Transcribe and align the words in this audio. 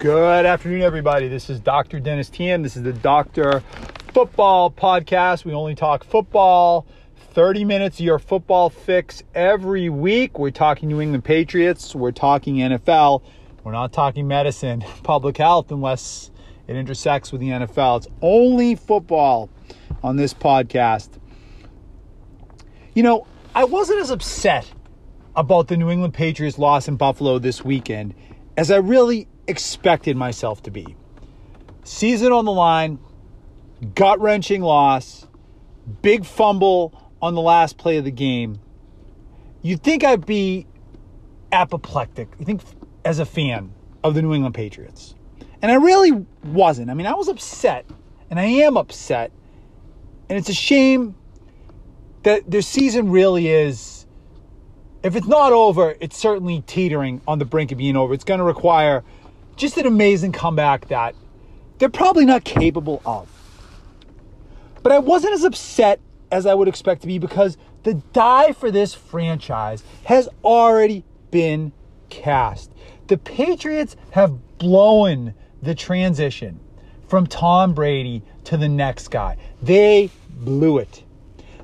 Good 0.00 0.44
afternoon, 0.44 0.82
everybody. 0.82 1.28
This 1.28 1.48
is 1.48 1.60
Dr. 1.60 2.00
Dennis 2.00 2.28
Tian. 2.28 2.62
This 2.62 2.76
is 2.76 2.82
the 2.82 2.92
Doctor 2.92 3.62
Football 4.12 4.70
Podcast. 4.70 5.44
We 5.44 5.54
only 5.54 5.76
talk 5.76 6.02
football. 6.02 6.84
30 7.16 7.64
minutes 7.64 8.00
of 8.00 8.04
your 8.04 8.18
football 8.18 8.70
fix 8.70 9.22
every 9.36 9.88
week. 9.88 10.36
We're 10.36 10.50
talking 10.50 10.88
New 10.88 11.00
England 11.00 11.24
Patriots. 11.24 11.94
We're 11.94 12.10
talking 12.10 12.56
NFL. 12.56 13.22
We're 13.62 13.72
not 13.72 13.92
talking 13.92 14.26
medicine, 14.26 14.84
public 15.04 15.38
health, 15.38 15.70
unless 15.70 16.32
it 16.66 16.74
intersects 16.76 17.30
with 17.30 17.40
the 17.40 17.50
NFL. 17.50 17.98
It's 17.98 18.08
only 18.20 18.74
football 18.74 19.48
on 20.02 20.16
this 20.16 20.34
podcast. 20.34 21.10
You 22.94 23.04
know, 23.04 23.26
I 23.54 23.64
wasn't 23.64 24.00
as 24.00 24.10
upset 24.10 24.70
about 25.36 25.68
the 25.68 25.76
New 25.76 25.88
England 25.88 26.14
Patriots 26.14 26.58
loss 26.58 26.88
in 26.88 26.96
Buffalo 26.96 27.38
this 27.38 27.64
weekend 27.64 28.14
as 28.56 28.70
I 28.70 28.76
really 28.76 29.28
expected 29.46 30.16
myself 30.16 30.62
to 30.64 30.70
be. 30.70 30.96
Season 31.84 32.32
on 32.32 32.44
the 32.44 32.52
line, 32.52 32.98
gut 33.94 34.20
wrenching 34.20 34.62
loss, 34.62 35.26
big 36.02 36.24
fumble 36.24 37.10
on 37.20 37.34
the 37.34 37.40
last 37.40 37.76
play 37.76 37.96
of 37.98 38.04
the 38.04 38.10
game. 38.10 38.58
You'd 39.62 39.82
think 39.82 40.04
I'd 40.04 40.26
be 40.26 40.66
apoplectic. 41.52 42.28
You 42.38 42.44
think 42.44 42.62
as 43.04 43.18
a 43.18 43.26
fan 43.26 43.72
of 44.02 44.14
the 44.14 44.22
New 44.22 44.34
England 44.34 44.54
Patriots. 44.54 45.14
And 45.62 45.70
I 45.70 45.76
really 45.76 46.26
wasn't. 46.44 46.90
I 46.90 46.94
mean, 46.94 47.06
I 47.06 47.14
was 47.14 47.28
upset, 47.28 47.86
and 48.28 48.38
I 48.38 48.44
am 48.44 48.76
upset. 48.76 49.32
And 50.28 50.38
it's 50.38 50.48
a 50.48 50.54
shame 50.54 51.14
that 52.22 52.50
their 52.50 52.62
season 52.62 53.10
really 53.10 53.48
is, 53.48 54.06
if 55.02 55.16
it's 55.16 55.26
not 55.26 55.52
over, 55.52 55.94
it's 56.00 56.16
certainly 56.16 56.62
teetering 56.66 57.20
on 57.26 57.38
the 57.38 57.44
brink 57.44 57.72
of 57.72 57.78
being 57.78 57.96
over. 57.96 58.12
It's 58.14 58.24
going 58.24 58.38
to 58.38 58.44
require 58.44 59.04
just 59.56 59.76
an 59.76 59.86
amazing 59.86 60.32
comeback 60.32 60.88
that 60.88 61.14
they're 61.78 61.88
probably 61.88 62.24
not 62.24 62.44
capable 62.44 63.02
of. 63.04 63.28
But 64.82 64.92
I 64.92 64.98
wasn't 64.98 65.34
as 65.34 65.44
upset 65.44 66.00
as 66.30 66.46
I 66.46 66.54
would 66.54 66.68
expect 66.68 67.00
to 67.02 67.06
be 67.06 67.18
because 67.18 67.56
the 67.84 67.94
die 68.12 68.52
for 68.52 68.70
this 68.70 68.94
franchise 68.94 69.82
has 70.04 70.28
already 70.42 71.04
been 71.30 71.72
cast. 72.10 72.72
The 73.06 73.18
Patriots 73.18 73.96
have 74.12 74.58
blown 74.58 75.34
the 75.62 75.74
transition 75.74 76.60
from 77.08 77.26
Tom 77.26 77.74
Brady 77.74 78.22
to 78.44 78.56
the 78.56 78.68
next 78.68 79.08
guy. 79.08 79.36
They 79.62 80.10
blew 80.30 80.78
it. 80.78 81.02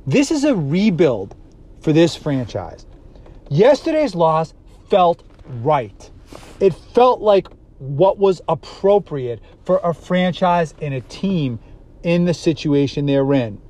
This 0.06 0.30
is 0.30 0.44
a 0.44 0.55
rebuild 0.55 1.34
for 1.80 1.92
this 1.92 2.14
franchise. 2.16 2.86
Yesterday's 3.48 4.14
loss 4.14 4.55
felt 4.88 5.22
right. 5.62 6.11
It 6.61 6.74
felt 6.74 7.20
like 7.20 7.48
what 7.81 8.19
was 8.19 8.42
appropriate 8.47 9.41
for 9.64 9.81
a 9.83 9.95
franchise 9.95 10.75
and 10.81 10.95
a 10.95 11.00
team 11.00 11.59
in 12.03 12.27
the 12.27 12.34
situation 12.34 13.06
they're 13.06 13.33
in. 13.33 13.61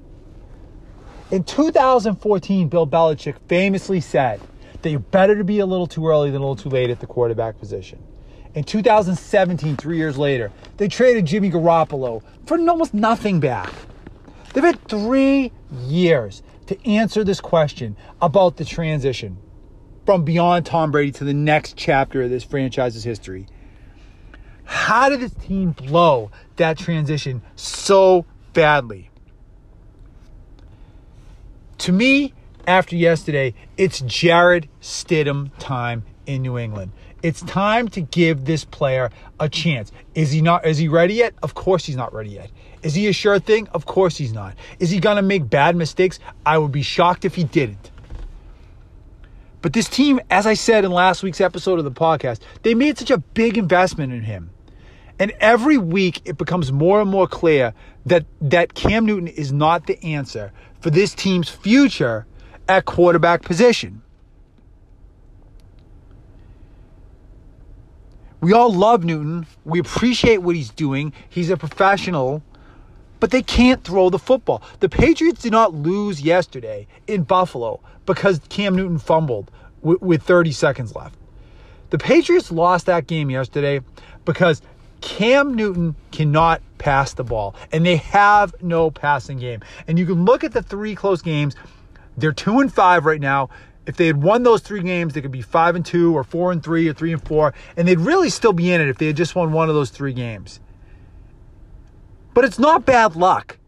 In 1.30 1.44
2014, 1.44 2.68
Bill 2.68 2.86
Belichick 2.88 3.36
famously 3.48 4.00
said 4.00 4.40
that 4.82 4.90
you're 4.90 4.98
better 4.98 5.36
to 5.36 5.44
be 5.44 5.60
a 5.60 5.66
little 5.66 5.86
too 5.86 6.08
early 6.08 6.30
than 6.30 6.42
a 6.42 6.44
little 6.44 6.56
too 6.56 6.70
late 6.70 6.90
at 6.90 6.98
the 6.98 7.06
quarterback 7.06 7.58
position. 7.58 8.02
In 8.54 8.64
2017, 8.64 9.76
three 9.76 9.96
years 9.96 10.18
later, 10.18 10.50
they 10.76 10.88
traded 10.88 11.26
Jimmy 11.26 11.50
Garoppolo 11.50 12.22
for 12.46 12.58
almost 12.58 12.92
nothing 12.92 13.38
back. 13.38 13.72
They've 14.52 14.64
had 14.64 14.82
three 14.88 15.52
years 15.84 16.42
to 16.66 16.84
answer 16.84 17.22
this 17.22 17.40
question 17.40 17.96
about 18.20 18.56
the 18.56 18.64
transition 18.64 19.38
from 20.04 20.24
beyond 20.24 20.66
Tom 20.66 20.90
Brady 20.90 21.12
to 21.12 21.24
the 21.24 21.34
next 21.34 21.76
chapter 21.76 22.22
of 22.22 22.30
this 22.30 22.42
franchise's 22.42 23.04
history. 23.04 23.46
How 24.70 25.08
did 25.08 25.18
this 25.18 25.34
team 25.34 25.72
blow 25.72 26.30
that 26.54 26.78
transition 26.78 27.42
so 27.56 28.24
badly? 28.52 29.10
To 31.78 31.92
me, 31.92 32.34
after 32.68 32.94
yesterday, 32.94 33.54
it's 33.76 33.98
Jarrett 34.02 34.68
Stidham 34.80 35.50
time 35.58 36.04
in 36.24 36.42
New 36.42 36.56
England. 36.56 36.92
It's 37.20 37.42
time 37.42 37.88
to 37.88 38.00
give 38.00 38.44
this 38.44 38.64
player 38.64 39.10
a 39.40 39.48
chance. 39.48 39.90
Is 40.14 40.30
he 40.30 40.40
not 40.40 40.64
is 40.64 40.78
he 40.78 40.86
ready 40.86 41.14
yet? 41.14 41.34
Of 41.42 41.54
course 41.54 41.84
he's 41.84 41.96
not 41.96 42.14
ready 42.14 42.30
yet. 42.30 42.52
Is 42.84 42.94
he 42.94 43.08
a 43.08 43.12
sure 43.12 43.40
thing? 43.40 43.66
Of 43.74 43.86
course 43.86 44.18
he's 44.18 44.32
not. 44.32 44.54
Is 44.78 44.90
he 44.90 45.00
going 45.00 45.16
to 45.16 45.22
make 45.22 45.50
bad 45.50 45.74
mistakes? 45.74 46.20
I 46.46 46.58
would 46.58 46.70
be 46.70 46.82
shocked 46.82 47.24
if 47.24 47.34
he 47.34 47.42
didn't. 47.42 47.90
But 49.62 49.72
this 49.72 49.88
team, 49.88 50.20
as 50.30 50.46
I 50.46 50.54
said 50.54 50.84
in 50.84 50.92
last 50.92 51.24
week's 51.24 51.40
episode 51.40 51.80
of 51.80 51.84
the 51.84 51.90
podcast, 51.90 52.38
they 52.62 52.74
made 52.74 52.98
such 52.98 53.10
a 53.10 53.18
big 53.18 53.58
investment 53.58 54.12
in 54.12 54.22
him. 54.22 54.50
And 55.20 55.32
every 55.38 55.76
week 55.76 56.22
it 56.24 56.38
becomes 56.38 56.72
more 56.72 57.00
and 57.02 57.10
more 57.10 57.28
clear 57.28 57.74
that 58.06 58.24
that 58.40 58.72
Cam 58.74 59.04
Newton 59.04 59.28
is 59.28 59.52
not 59.52 59.86
the 59.86 60.02
answer 60.02 60.50
for 60.80 60.88
this 60.88 61.14
team's 61.14 61.50
future 61.50 62.26
at 62.66 62.86
quarterback 62.86 63.42
position. 63.42 64.00
We 68.40 68.54
all 68.54 68.72
love 68.72 69.04
Newton. 69.04 69.46
We 69.66 69.78
appreciate 69.78 70.38
what 70.38 70.56
he's 70.56 70.70
doing. 70.70 71.12
He's 71.28 71.50
a 71.50 71.58
professional, 71.58 72.42
but 73.20 73.30
they 73.30 73.42
can't 73.42 73.84
throw 73.84 74.08
the 74.08 74.18
football. 74.18 74.62
The 74.80 74.88
Patriots 74.88 75.42
did 75.42 75.52
not 75.52 75.74
lose 75.74 76.22
yesterday 76.22 76.86
in 77.06 77.24
Buffalo 77.24 77.80
because 78.06 78.40
Cam 78.48 78.74
Newton 78.74 78.98
fumbled 78.98 79.50
with, 79.82 80.00
with 80.00 80.22
30 80.22 80.52
seconds 80.52 80.96
left. 80.96 81.18
The 81.90 81.98
Patriots 81.98 82.50
lost 82.50 82.86
that 82.86 83.06
game 83.06 83.28
yesterday 83.28 83.82
because 84.24 84.62
Cam 85.00 85.54
Newton 85.54 85.94
cannot 86.12 86.62
pass 86.78 87.14
the 87.14 87.24
ball, 87.24 87.54
and 87.72 87.84
they 87.84 87.96
have 87.96 88.54
no 88.62 88.90
passing 88.90 89.38
game. 89.38 89.60
And 89.86 89.98
you 89.98 90.06
can 90.06 90.24
look 90.24 90.44
at 90.44 90.52
the 90.52 90.62
three 90.62 90.94
close 90.94 91.22
games. 91.22 91.54
They're 92.16 92.32
two 92.32 92.60
and 92.60 92.72
five 92.72 93.04
right 93.04 93.20
now. 93.20 93.50
If 93.86 93.96
they 93.96 94.06
had 94.06 94.22
won 94.22 94.42
those 94.42 94.60
three 94.60 94.82
games, 94.82 95.14
they 95.14 95.22
could 95.22 95.30
be 95.30 95.42
five 95.42 95.74
and 95.74 95.84
two, 95.84 96.16
or 96.16 96.22
four 96.22 96.52
and 96.52 96.62
three, 96.62 96.88
or 96.88 96.92
three 96.92 97.12
and 97.12 97.26
four, 97.26 97.54
and 97.76 97.88
they'd 97.88 97.98
really 97.98 98.30
still 98.30 98.52
be 98.52 98.72
in 98.72 98.80
it 98.80 98.88
if 98.88 98.98
they 98.98 99.06
had 99.06 99.16
just 99.16 99.34
won 99.34 99.52
one 99.52 99.68
of 99.68 99.74
those 99.74 99.90
three 99.90 100.12
games. 100.12 100.60
But 102.34 102.44
it's 102.44 102.58
not 102.58 102.84
bad 102.84 103.16
luck. 103.16 103.58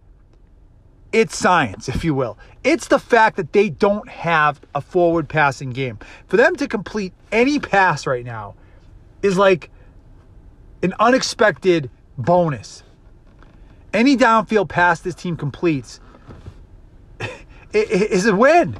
It's 1.12 1.36
science, 1.36 1.88
if 1.94 2.04
you 2.04 2.14
will. 2.14 2.38
It's 2.62 2.88
the 2.88 2.98
fact 2.98 3.36
that 3.36 3.52
they 3.52 3.70
don't 3.70 4.08
have 4.08 4.60
a 4.74 4.80
forward 4.80 5.28
passing 5.28 5.70
game. 5.70 5.98
For 6.26 6.36
them 6.36 6.56
to 6.56 6.68
complete 6.68 7.12
any 7.30 7.58
pass 7.58 8.06
right 8.06 8.24
now 8.24 8.54
is 9.22 9.36
like 9.38 9.70
an 10.82 10.94
unexpected 10.98 11.90
bonus. 12.18 12.82
Any 13.92 14.16
downfield 14.16 14.68
pass 14.68 15.00
this 15.00 15.14
team 15.14 15.36
completes 15.36 16.00
is 17.72 18.26
a 18.26 18.34
win. 18.34 18.78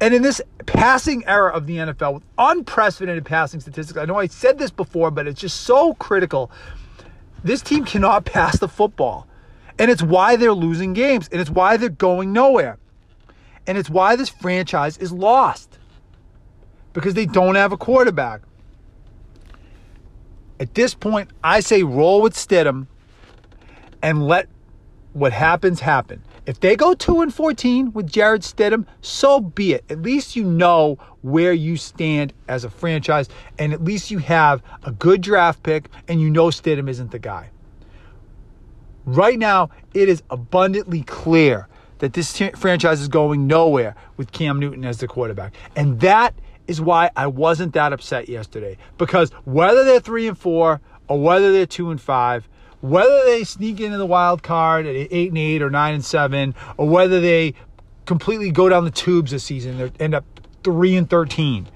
And 0.00 0.14
in 0.14 0.22
this 0.22 0.40
passing 0.66 1.26
era 1.26 1.52
of 1.52 1.66
the 1.66 1.76
NFL 1.76 2.14
with 2.14 2.22
unprecedented 2.38 3.24
passing 3.24 3.60
statistics, 3.60 3.98
I 3.98 4.04
know 4.04 4.16
I 4.16 4.28
said 4.28 4.58
this 4.58 4.70
before, 4.70 5.10
but 5.10 5.26
it's 5.26 5.40
just 5.40 5.62
so 5.62 5.94
critical. 5.94 6.50
This 7.42 7.62
team 7.62 7.84
cannot 7.84 8.24
pass 8.24 8.58
the 8.58 8.68
football. 8.68 9.26
And 9.78 9.90
it's 9.90 10.02
why 10.02 10.36
they're 10.36 10.52
losing 10.52 10.92
games. 10.92 11.28
And 11.30 11.40
it's 11.40 11.50
why 11.50 11.76
they're 11.76 11.88
going 11.88 12.32
nowhere. 12.32 12.78
And 13.66 13.76
it's 13.76 13.90
why 13.90 14.16
this 14.16 14.28
franchise 14.28 14.96
is 14.98 15.12
lost. 15.12 15.78
Because 16.92 17.14
they 17.14 17.26
don't 17.26 17.54
have 17.56 17.72
a 17.72 17.76
quarterback. 17.76 18.42
At 20.60 20.74
this 20.74 20.94
point, 20.94 21.30
I 21.42 21.60
say 21.60 21.82
roll 21.82 22.20
with 22.22 22.34
Stidham 22.34 22.86
and 24.02 24.26
let 24.26 24.48
what 25.12 25.32
happens 25.32 25.80
happen. 25.80 26.22
If 26.46 26.60
they 26.60 26.76
go 26.76 26.94
2 26.94 27.20
and 27.20 27.34
14 27.34 27.92
with 27.92 28.10
Jarrett 28.10 28.42
Stidham, 28.42 28.86
so 29.02 29.40
be 29.40 29.74
it. 29.74 29.84
At 29.90 30.00
least 30.00 30.34
you 30.34 30.44
know 30.44 30.98
where 31.20 31.52
you 31.52 31.76
stand 31.76 32.32
as 32.48 32.64
a 32.64 32.70
franchise, 32.70 33.28
and 33.58 33.72
at 33.72 33.84
least 33.84 34.10
you 34.10 34.18
have 34.18 34.62
a 34.82 34.90
good 34.90 35.20
draft 35.20 35.62
pick, 35.62 35.90
and 36.08 36.20
you 36.20 36.30
know 36.30 36.46
Stidham 36.46 36.88
isn't 36.88 37.10
the 37.10 37.18
guy. 37.18 37.50
Right 39.04 39.38
now, 39.38 39.70
it 39.92 40.08
is 40.08 40.22
abundantly 40.30 41.02
clear 41.02 41.68
that 41.98 42.12
this 42.12 42.32
t- 42.32 42.50
franchise 42.52 43.00
is 43.00 43.08
going 43.08 43.46
nowhere 43.46 43.94
with 44.16 44.32
Cam 44.32 44.58
Newton 44.58 44.84
as 44.84 44.98
the 44.98 45.08
quarterback. 45.08 45.54
And 45.76 46.00
that 46.00 46.34
is 46.68 46.80
why 46.80 47.10
I 47.16 47.26
wasn't 47.26 47.72
that 47.72 47.92
upset 47.92 48.28
yesterday. 48.28 48.76
Because 48.98 49.30
whether 49.44 49.82
they're 49.82 50.00
three 50.00 50.28
and 50.28 50.38
four 50.38 50.80
or 51.08 51.20
whether 51.20 51.50
they're 51.52 51.66
two 51.66 51.90
and 51.90 52.00
five, 52.00 52.48
whether 52.80 53.24
they 53.24 53.42
sneak 53.42 53.80
into 53.80 53.98
the 53.98 54.06
wild 54.06 54.42
card 54.42 54.86
at 54.86 54.94
eight 54.94 55.30
and 55.30 55.38
eight 55.38 55.62
or 55.62 55.70
nine 55.70 55.94
and 55.94 56.04
seven, 56.04 56.54
or 56.76 56.88
whether 56.88 57.20
they 57.20 57.54
completely 58.04 58.50
go 58.52 58.68
down 58.68 58.84
the 58.84 58.90
tubes 58.90 59.32
this 59.32 59.42
season, 59.42 59.78
they 59.78 59.90
end 59.98 60.14
up 60.14 60.24
three 60.62 60.94
and 60.94 61.10
thirteen. 61.10 61.66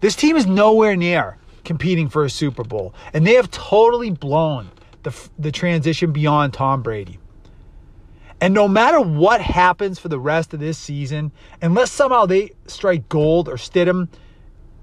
This 0.00 0.14
team 0.14 0.36
is 0.36 0.46
nowhere 0.46 0.94
near 0.96 1.38
competing 1.64 2.08
for 2.08 2.24
a 2.24 2.30
Super 2.30 2.64
Bowl, 2.64 2.94
and 3.14 3.26
they 3.26 3.34
have 3.34 3.50
totally 3.50 4.10
blown 4.10 4.70
the 5.04 5.28
the 5.38 5.52
transition 5.52 6.12
beyond 6.12 6.52
Tom 6.52 6.82
Brady. 6.82 7.18
And 8.40 8.52
no 8.52 8.68
matter 8.68 9.00
what 9.00 9.40
happens 9.40 9.98
for 9.98 10.08
the 10.08 10.18
rest 10.18 10.52
of 10.52 10.60
this 10.60 10.76
season, 10.76 11.32
unless 11.62 11.90
somehow 11.90 12.26
they 12.26 12.52
strike 12.66 13.08
gold 13.08 13.48
or 13.48 13.54
Stidham 13.54 14.08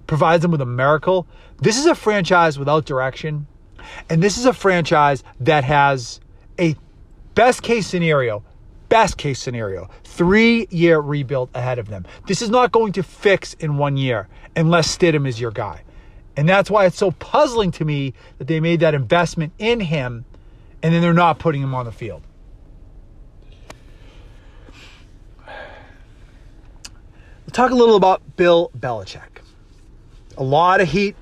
provides 0.07 0.41
them 0.41 0.51
with 0.51 0.61
a 0.61 0.65
miracle. 0.65 1.27
This 1.59 1.77
is 1.77 1.85
a 1.85 1.95
franchise 1.95 2.59
without 2.59 2.85
direction. 2.85 3.47
And 4.09 4.21
this 4.21 4.37
is 4.37 4.45
a 4.45 4.53
franchise 4.53 5.23
that 5.39 5.63
has 5.63 6.19
a 6.59 6.75
best 7.35 7.63
case 7.63 7.87
scenario, 7.87 8.43
best 8.89 9.17
case 9.17 9.39
scenario, 9.39 9.89
three 10.03 10.67
year 10.69 10.99
rebuild 10.99 11.49
ahead 11.53 11.79
of 11.79 11.87
them. 11.87 12.05
This 12.27 12.41
is 12.41 12.49
not 12.49 12.71
going 12.71 12.93
to 12.93 13.03
fix 13.03 13.53
in 13.55 13.77
one 13.77 13.97
year 13.97 14.27
unless 14.55 14.95
Stidham 14.95 15.27
is 15.27 15.39
your 15.39 15.51
guy. 15.51 15.83
And 16.35 16.49
that's 16.49 16.69
why 16.69 16.85
it's 16.85 16.97
so 16.97 17.11
puzzling 17.11 17.71
to 17.71 17.85
me 17.85 18.13
that 18.37 18.47
they 18.47 18.59
made 18.59 18.79
that 18.79 18.93
investment 18.93 19.53
in 19.59 19.79
him 19.79 20.25
and 20.81 20.93
then 20.93 21.01
they're 21.01 21.13
not 21.13 21.39
putting 21.39 21.61
him 21.61 21.73
on 21.73 21.85
the 21.85 21.91
field. 21.91 22.23
Talk 27.53 27.71
a 27.71 27.75
little 27.75 27.95
about 27.95 28.35
Bill 28.35 28.71
Belichick. 28.77 29.41
A 30.37 30.43
lot 30.43 30.81
of 30.81 30.89
heat 30.89 31.15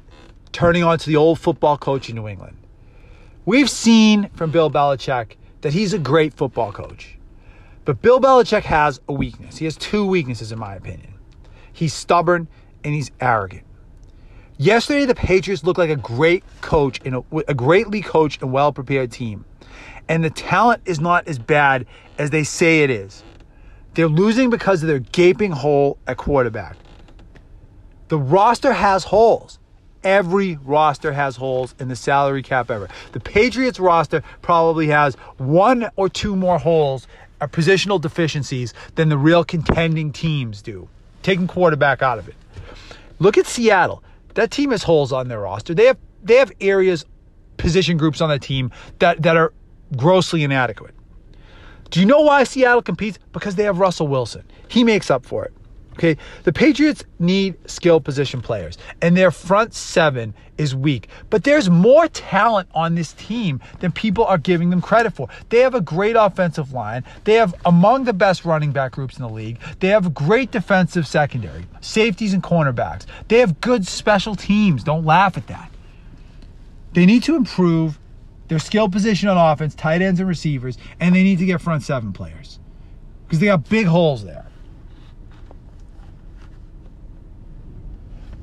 turning 0.53 0.83
on 0.83 0.97
to 0.97 1.07
the 1.07 1.17
old 1.17 1.39
football 1.39 1.77
coach 1.77 2.09
in 2.09 2.15
New 2.15 2.27
England. 2.27 2.57
We've 3.45 3.69
seen 3.69 4.29
from 4.29 4.51
Bill 4.51 4.71
Belichick 4.71 5.35
that 5.61 5.73
he's 5.73 5.93
a 5.93 5.99
great 5.99 6.33
football 6.33 6.71
coach. 6.71 7.17
But 7.83 8.01
Bill 8.01 8.21
Belichick 8.21 8.63
has 8.63 9.01
a 9.09 9.13
weakness. 9.13 9.57
He 9.57 9.65
has 9.65 9.75
two 9.75 10.05
weaknesses, 10.05 10.51
in 10.51 10.59
my 10.59 10.75
opinion. 10.75 11.13
He's 11.73 11.93
stubborn 11.93 12.47
and 12.83 12.93
he's 12.93 13.11
arrogant. 13.19 13.65
Yesterday, 14.57 15.05
the 15.05 15.15
Patriots 15.15 15.63
looked 15.63 15.79
like 15.79 15.89
a 15.89 15.95
great 15.95 16.43
coach 16.61 17.01
and 17.03 17.15
a, 17.15 17.23
a 17.47 17.53
greatly 17.53 18.01
coached 18.01 18.41
and 18.41 18.53
well 18.53 18.71
prepared 18.71 19.11
team. 19.11 19.43
And 20.07 20.23
the 20.23 20.29
talent 20.29 20.83
is 20.85 20.99
not 20.99 21.27
as 21.27 21.39
bad 21.39 21.87
as 22.17 22.29
they 22.29 22.43
say 22.43 22.83
it 22.83 22.89
is. 22.89 23.23
They're 23.93 24.07
losing 24.07 24.49
because 24.49 24.81
of 24.83 24.87
their 24.87 24.99
gaping 24.99 25.51
hole 25.51 25.97
at 26.07 26.17
quarterback. 26.17 26.77
The 28.07 28.17
roster 28.17 28.73
has 28.73 29.05
holes. 29.05 29.59
Every 30.03 30.57
roster 30.63 31.13
has 31.13 31.35
holes 31.35 31.75
in 31.79 31.87
the 31.87 31.95
salary 31.95 32.41
cap 32.41 32.71
ever. 32.71 32.89
The 33.11 33.19
Patriots 33.19 33.79
roster 33.79 34.23
probably 34.41 34.87
has 34.87 35.15
one 35.37 35.89
or 35.95 36.09
two 36.09 36.35
more 36.35 36.57
holes 36.57 37.07
or 37.39 37.47
positional 37.47 38.01
deficiencies 38.01 38.73
than 38.95 39.09
the 39.09 39.17
real 39.17 39.43
contending 39.43 40.11
teams 40.11 40.61
do, 40.61 40.87
taking 41.21 41.47
quarterback 41.47 42.01
out 42.01 42.17
of 42.17 42.27
it. 42.27 42.35
Look 43.19 43.37
at 43.37 43.45
Seattle. 43.45 44.03
That 44.33 44.49
team 44.49 44.71
has 44.71 44.83
holes 44.83 45.11
on 45.11 45.27
their 45.27 45.41
roster. 45.41 45.73
They 45.73 45.85
have 45.85 45.97
they 46.23 46.35
have 46.35 46.51
areas, 46.61 47.05
position 47.57 47.97
groups 47.97 48.21
on 48.21 48.29
the 48.29 48.39
team 48.39 48.71
that, 48.99 49.21
that 49.23 49.37
are 49.37 49.53
grossly 49.95 50.43
inadequate. 50.43 50.93
Do 51.91 51.99
you 51.99 52.05
know 52.05 52.21
why 52.21 52.45
Seattle 52.45 52.81
competes? 52.81 53.19
Because 53.33 53.55
they 53.55 53.63
have 53.63 53.77
Russell 53.77 54.07
Wilson. 54.07 54.43
He 54.69 54.83
makes 54.83 55.11
up 55.11 55.25
for 55.25 55.45
it. 55.45 55.53
Okay, 55.93 56.15
the 56.43 56.53
Patriots 56.53 57.03
need 57.19 57.57
skill 57.69 57.99
position 57.99 58.41
players, 58.41 58.77
and 59.01 59.15
their 59.15 59.29
front 59.29 59.73
seven 59.73 60.33
is 60.57 60.73
weak. 60.73 61.09
But 61.29 61.43
there's 61.43 61.69
more 61.69 62.07
talent 62.07 62.69
on 62.73 62.95
this 62.95 63.11
team 63.13 63.59
than 63.81 63.91
people 63.91 64.23
are 64.23 64.37
giving 64.37 64.69
them 64.69 64.81
credit 64.81 65.13
for. 65.13 65.27
They 65.49 65.59
have 65.59 65.75
a 65.75 65.81
great 65.81 66.15
offensive 66.15 66.71
line. 66.71 67.03
They 67.25 67.33
have 67.33 67.53
among 67.65 68.05
the 68.05 68.13
best 68.13 68.45
running 68.45 68.71
back 68.71 68.93
groups 68.93 69.17
in 69.17 69.23
the 69.23 69.29
league. 69.29 69.59
They 69.81 69.89
have 69.89 70.13
great 70.13 70.51
defensive 70.51 71.05
secondary, 71.05 71.65
safeties, 71.81 72.33
and 72.33 72.41
cornerbacks. 72.41 73.05
They 73.27 73.39
have 73.39 73.59
good 73.59 73.85
special 73.85 74.35
teams. 74.35 74.85
Don't 74.85 75.03
laugh 75.03 75.35
at 75.35 75.47
that. 75.47 75.69
They 76.93 77.05
need 77.05 77.23
to 77.23 77.35
improve 77.35 77.99
their 78.51 78.59
skill 78.59 78.89
position 78.89 79.29
on 79.29 79.37
offense, 79.37 79.73
tight 79.73 80.01
ends 80.01 80.19
and 80.19 80.27
receivers, 80.27 80.77
and 80.99 81.15
they 81.15 81.23
need 81.23 81.39
to 81.39 81.45
get 81.45 81.61
front 81.61 81.83
seven 81.83 82.11
players 82.11 82.59
because 83.23 83.39
they 83.39 83.45
got 83.45 83.69
big 83.69 83.85
holes 83.85 84.25
there. 84.25 84.45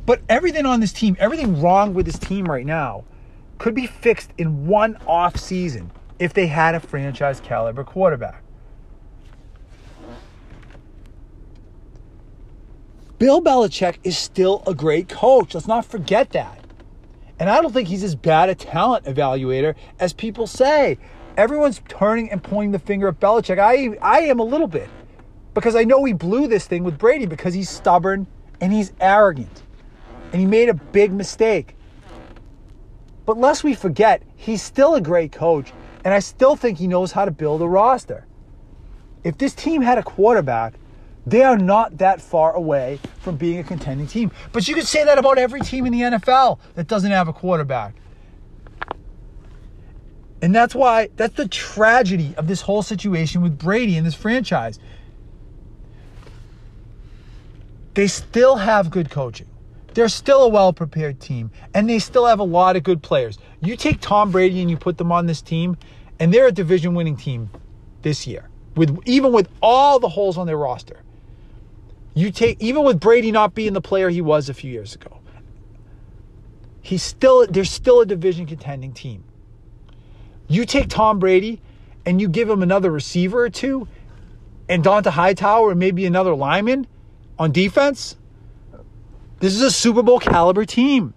But 0.06 0.22
everything 0.30 0.64
on 0.64 0.80
this 0.80 0.94
team, 0.94 1.14
everything 1.20 1.60
wrong 1.60 1.92
with 1.92 2.06
this 2.06 2.18
team 2.18 2.46
right 2.46 2.64
now, 2.64 3.04
could 3.58 3.74
be 3.74 3.86
fixed 3.86 4.30
in 4.38 4.66
one 4.66 4.96
off 5.06 5.36
season 5.36 5.90
if 6.18 6.32
they 6.32 6.46
had 6.46 6.74
a 6.74 6.80
franchise 6.80 7.38
caliber 7.38 7.84
quarterback. 7.84 8.42
Bill 13.18 13.42
Belichick 13.42 13.98
is 14.04 14.16
still 14.16 14.62
a 14.66 14.72
great 14.72 15.10
coach. 15.10 15.52
Let's 15.52 15.66
not 15.66 15.84
forget 15.84 16.30
that. 16.30 16.64
And 17.38 17.48
I 17.48 17.60
don't 17.60 17.72
think 17.72 17.88
he's 17.88 18.02
as 18.02 18.14
bad 18.14 18.48
a 18.48 18.54
talent 18.54 19.04
evaluator 19.04 19.74
as 20.00 20.12
people 20.12 20.46
say. 20.46 20.98
Everyone's 21.36 21.80
turning 21.88 22.30
and 22.30 22.42
pointing 22.42 22.72
the 22.72 22.78
finger 22.80 23.08
at 23.08 23.20
Belichick. 23.20 23.58
I, 23.58 23.96
I 24.02 24.22
am 24.22 24.40
a 24.40 24.44
little 24.44 24.66
bit 24.66 24.88
because 25.54 25.76
I 25.76 25.84
know 25.84 26.04
he 26.04 26.12
blew 26.12 26.48
this 26.48 26.66
thing 26.66 26.82
with 26.82 26.98
Brady 26.98 27.26
because 27.26 27.54
he's 27.54 27.70
stubborn 27.70 28.26
and 28.60 28.72
he's 28.72 28.92
arrogant 29.00 29.62
and 30.32 30.40
he 30.40 30.46
made 30.46 30.68
a 30.68 30.74
big 30.74 31.12
mistake. 31.12 31.76
But 33.24 33.38
lest 33.38 33.64
we 33.64 33.74
forget, 33.74 34.22
he's 34.36 34.62
still 34.62 34.94
a 34.94 35.00
great 35.00 35.32
coach, 35.32 35.72
and 36.04 36.14
I 36.14 36.18
still 36.18 36.56
think 36.56 36.78
he 36.78 36.86
knows 36.86 37.12
how 37.12 37.24
to 37.24 37.30
build 37.30 37.60
a 37.62 37.68
roster. 37.68 38.26
If 39.22 39.36
this 39.38 39.54
team 39.54 39.82
had 39.82 39.98
a 39.98 40.02
quarterback, 40.02 40.74
they 41.30 41.42
are 41.42 41.58
not 41.58 41.98
that 41.98 42.22
far 42.22 42.54
away 42.54 43.00
from 43.20 43.36
being 43.36 43.58
a 43.58 43.64
contending 43.64 44.06
team. 44.06 44.30
But 44.52 44.66
you 44.66 44.74
could 44.74 44.86
say 44.86 45.04
that 45.04 45.18
about 45.18 45.36
every 45.36 45.60
team 45.60 45.84
in 45.84 45.92
the 45.92 46.00
NFL 46.00 46.58
that 46.74 46.86
doesn't 46.86 47.10
have 47.10 47.28
a 47.28 47.32
quarterback. 47.32 47.94
And 50.40 50.54
that's 50.54 50.74
why, 50.74 51.10
that's 51.16 51.34
the 51.34 51.48
tragedy 51.48 52.34
of 52.36 52.46
this 52.46 52.60
whole 52.60 52.82
situation 52.82 53.42
with 53.42 53.58
Brady 53.58 53.96
and 53.96 54.06
this 54.06 54.14
franchise. 54.14 54.78
They 57.94 58.06
still 58.06 58.56
have 58.56 58.90
good 58.90 59.10
coaching. 59.10 59.48
They're 59.94 60.08
still 60.08 60.44
a 60.44 60.48
well 60.48 60.72
prepared 60.72 61.18
team, 61.18 61.50
and 61.74 61.90
they 61.90 61.98
still 61.98 62.26
have 62.26 62.38
a 62.38 62.44
lot 62.44 62.76
of 62.76 62.84
good 62.84 63.02
players. 63.02 63.38
You 63.60 63.76
take 63.76 64.00
Tom 64.00 64.30
Brady 64.30 64.60
and 64.60 64.70
you 64.70 64.76
put 64.76 64.96
them 64.96 65.10
on 65.10 65.26
this 65.26 65.42
team, 65.42 65.76
and 66.20 66.32
they're 66.32 66.46
a 66.46 66.52
division 66.52 66.94
winning 66.94 67.16
team 67.16 67.50
this 68.02 68.24
year, 68.24 68.48
with 68.76 68.96
even 69.06 69.32
with 69.32 69.48
all 69.60 69.98
the 69.98 70.08
holes 70.08 70.38
on 70.38 70.46
their 70.46 70.56
roster. 70.56 71.02
You 72.14 72.30
take 72.30 72.60
even 72.60 72.84
with 72.84 73.00
Brady 73.00 73.30
not 73.30 73.54
being 73.54 73.72
the 73.72 73.80
player 73.80 74.08
he 74.08 74.20
was 74.20 74.48
a 74.48 74.54
few 74.54 74.70
years 74.70 74.94
ago. 74.94 75.20
He's 76.82 77.02
still 77.02 77.46
they're 77.46 77.64
still 77.64 78.00
a 78.00 78.06
division 78.06 78.46
contending 78.46 78.92
team. 78.92 79.24
You 80.48 80.64
take 80.64 80.88
Tom 80.88 81.18
Brady 81.18 81.60
and 82.06 82.20
you 82.20 82.28
give 82.28 82.48
him 82.48 82.62
another 82.62 82.90
receiver 82.90 83.44
or 83.44 83.50
two 83.50 83.86
and 84.68 84.84
Dont'a 84.84 85.10
Hightower 85.10 85.70
and 85.70 85.80
maybe 85.80 86.06
another 86.06 86.34
lineman 86.34 86.86
on 87.38 87.52
defense, 87.52 88.16
this 89.40 89.54
is 89.54 89.62
a 89.62 89.70
Super 89.70 90.02
Bowl 90.02 90.18
caliber 90.18 90.64
team. 90.64 91.14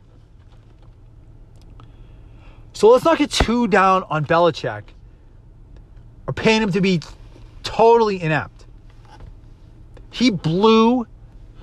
So 2.74 2.90
let's 2.90 3.04
not 3.04 3.18
get 3.18 3.32
too 3.32 3.68
down 3.68 4.04
on 4.10 4.26
Belichick 4.26 4.84
or 6.28 6.34
paint 6.34 6.64
him 6.64 6.72
to 6.72 6.82
be 6.82 7.02
totally 7.64 8.22
inept. 8.22 8.61
He 10.12 10.30
blew 10.30 11.08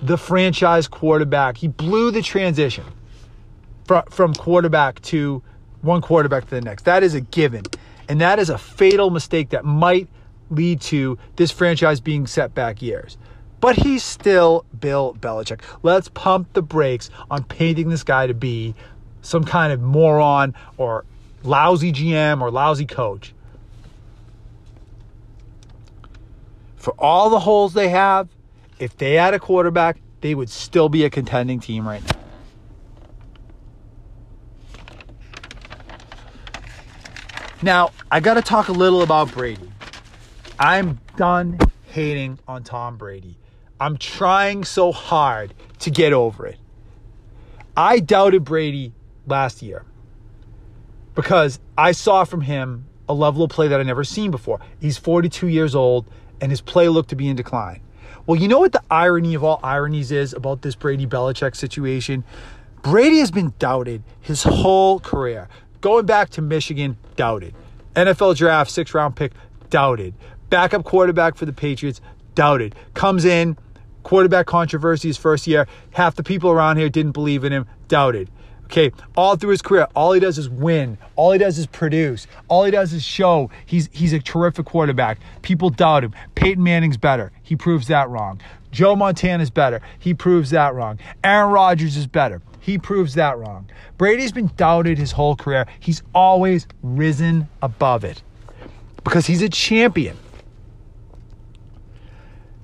the 0.03 0.19
franchise 0.19 0.89
quarterback. 0.89 1.57
He 1.57 1.69
blew 1.69 2.11
the 2.11 2.23
transition 2.23 2.85
from, 3.85 4.05
from 4.11 4.35
quarterback 4.35 5.01
to 5.03 5.43
one 5.83 6.01
quarterback 6.01 6.45
to 6.45 6.51
the 6.51 6.61
next. 6.61 6.85
That 6.85 7.03
is 7.03 7.15
a 7.15 7.21
given. 7.21 7.63
And 8.09 8.21
that 8.21 8.39
is 8.39 8.51
a 8.51 8.59
fatal 8.59 9.11
mistake 9.11 9.51
that 9.51 9.65
might 9.65 10.09
lead 10.51 10.81
to 10.81 11.19
this 11.37 11.51
franchise 11.51 12.01
being 12.01 12.27
set 12.27 12.55
back 12.55 12.81
years 12.83 13.19
but 13.61 13.77
he's 13.77 14.03
still 14.03 14.65
Bill 14.79 15.17
Belichick. 15.19 15.61
Let's 15.83 16.09
pump 16.09 16.53
the 16.53 16.63
brakes 16.63 17.11
on 17.31 17.45
painting 17.45 17.89
this 17.89 18.05
guy 18.05 18.27
to 18.27 18.35
be 18.35 18.75
some 19.23 19.45
kind 19.45 19.73
of 19.73 19.81
moron 19.81 20.55
or 20.77 21.05
lousy 21.43 21.93
GM 21.93 22.41
or 22.41 22.51
lousy 22.51 22.87
coach. 22.87 23.35
For 26.77 26.95
all 26.99 27.31
the 27.31 27.41
holes 27.41 27.75
they 27.75 27.89
have, 27.89 28.29
if 28.79 28.97
they 28.97 29.15
had 29.15 29.35
a 29.35 29.39
quarterback, 29.39 29.99
they 30.21 30.35
would 30.35 30.51
still 30.51 30.89
be 30.89 31.05
a 31.05 31.11
contending 31.11 31.61
team 31.61 31.87
right 31.87 32.03
now. 32.05 32.17
Now, 37.61 37.91
I 38.11 38.21
got 38.21 38.35
to 38.35 38.43
talk 38.43 38.69
a 38.69 38.73
little 38.73 39.03
about 39.03 39.33
Brady. 39.33 39.69
I'm 40.61 41.01
done 41.17 41.59
hating 41.87 42.39
on 42.47 42.63
Tom 42.63 42.97
Brady. 42.97 43.37
I'm 43.81 43.97
trying 43.97 44.65
so 44.65 44.93
hard 44.93 45.55
to 45.81 45.91
get 45.91 46.13
over 46.13 46.47
it. 46.47 46.59
I 47.77 47.99
doubted 48.01 48.45
Brady 48.45 48.93
last 49.27 49.63
year 49.63 49.85
because 51.15 51.59
I 51.77 51.93
saw 51.93 52.25
from 52.25 52.43
him 52.43 52.87
a 53.09 53.15
level 53.15 53.43
of 53.43 53.51
play 53.51 53.69
that 53.69 53.81
I 53.81 53.83
never 53.83 54.05
seen 54.05 54.31
before. 54.31 54.61
He's 54.81 54.99
42 54.99 55.49
years 55.49 55.75
old 55.75 56.09
and 56.41 56.53
his 56.53 56.61
play 56.61 56.89
looked 56.89 57.11
to 57.11 57.17
be 57.17 57.29
in 57.29 57.37
decline. 57.37 57.81
Well, 58.29 58.39
you 58.39 58.47
know 58.47 58.59
what 58.59 58.73
the 58.73 58.83
irony 58.91 59.33
of 59.33 59.43
all 59.43 59.59
ironies 59.63 60.13
is 60.13 60.35
about 60.35 60.61
this 60.61 60.75
Brady 60.75 61.07
Belichick 61.07 61.57
situation? 61.57 62.25
Brady 62.83 63.21
has 63.21 63.31
been 63.31 63.55
doubted 63.59 64.03
his 64.21 64.43
whole 64.43 65.01
career. 65.01 65.49
Going 65.81 66.05
back 66.05 66.29
to 66.33 66.43
Michigan, 66.43 66.99
doubted. 67.17 67.55
NFL 67.97 68.37
draft, 68.37 68.71
six 68.71 68.93
round 68.93 69.17
pick, 69.17 69.33
doubted. 69.71 70.13
Backup 70.51 70.85
quarterback 70.85 71.37
for 71.37 71.47
the 71.47 71.55
Patriots, 71.55 72.03
doubted. 72.35 72.75
Comes 72.93 73.25
in, 73.25 73.57
quarterback 74.03 74.45
controversy 74.45 75.09
his 75.09 75.17
first 75.17 75.47
year. 75.47 75.67
Half 75.93 76.17
the 76.17 76.23
people 76.23 76.51
around 76.51 76.77
here 76.77 76.91
didn't 76.91 77.13
believe 77.13 77.45
in 77.45 77.53
him, 77.55 77.65
doubted. 77.89 78.29
Okay, 78.71 78.93
all 79.17 79.35
through 79.37 79.53
his 79.53 79.63
career, 79.63 79.89
all 79.97 80.13
he 80.13 80.21
does 80.21 80.37
is 80.37 80.47
win. 80.47 80.99
All 81.17 81.33
he 81.33 81.39
does 81.39 81.57
is 81.57 81.67
produce. 81.67 82.27
All 82.49 82.65
he 82.65 82.71
does 82.71 82.93
is 82.93 83.03
show 83.03 83.51
he's 83.65 83.89
he's 83.93 84.13
a 84.13 84.19
terrific 84.19 84.67
quarterback. 84.67 85.19
People 85.41 85.71
doubt 85.71 86.05
him. 86.05 86.13
Peyton 86.35 86.63
Manning's 86.63 86.99
better. 86.99 87.33
He 87.43 87.57
proves 87.57 87.87
that 87.87 88.11
wrong. 88.11 88.43
Joe 88.71 88.95
Montana's 88.95 89.49
better. 89.49 89.81
He 89.99 90.13
proves 90.13 90.51
that 90.51 90.75
wrong. 90.75 90.99
Aaron 91.25 91.51
Rodgers 91.51 91.97
is 91.97 92.07
better. 92.07 92.43
He 92.61 92.77
proves 92.77 93.15
that 93.15 93.39
wrong. 93.39 93.71
Brady's 93.97 94.33
been 94.33 94.51
doubted 94.59 94.99
his 94.99 95.13
whole 95.13 95.35
career. 95.35 95.67
He's 95.81 96.03
always 96.15 96.67
risen 96.83 97.49
above 97.63 98.05
it 98.05 98.23
because 99.03 99.27
he's 99.27 99.41
a 99.41 99.49
champion. 99.49 100.19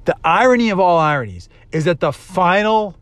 The 0.04 0.14
irony 0.22 0.68
of 0.68 0.78
all 0.78 0.98
ironies 0.98 1.48
is 1.72 1.86
that 1.86 2.00
the 2.00 2.12
final 2.12 2.94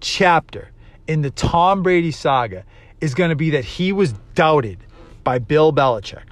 chapter 0.00 0.72
in 1.10 1.22
the 1.22 1.30
Tom 1.32 1.82
Brady 1.82 2.12
saga 2.12 2.64
is 3.00 3.14
going 3.14 3.30
to 3.30 3.36
be 3.36 3.50
that 3.50 3.64
he 3.64 3.90
was 3.90 4.12
doubted 4.36 4.78
by 5.24 5.40
Bill 5.40 5.72
Belichick. 5.72 6.22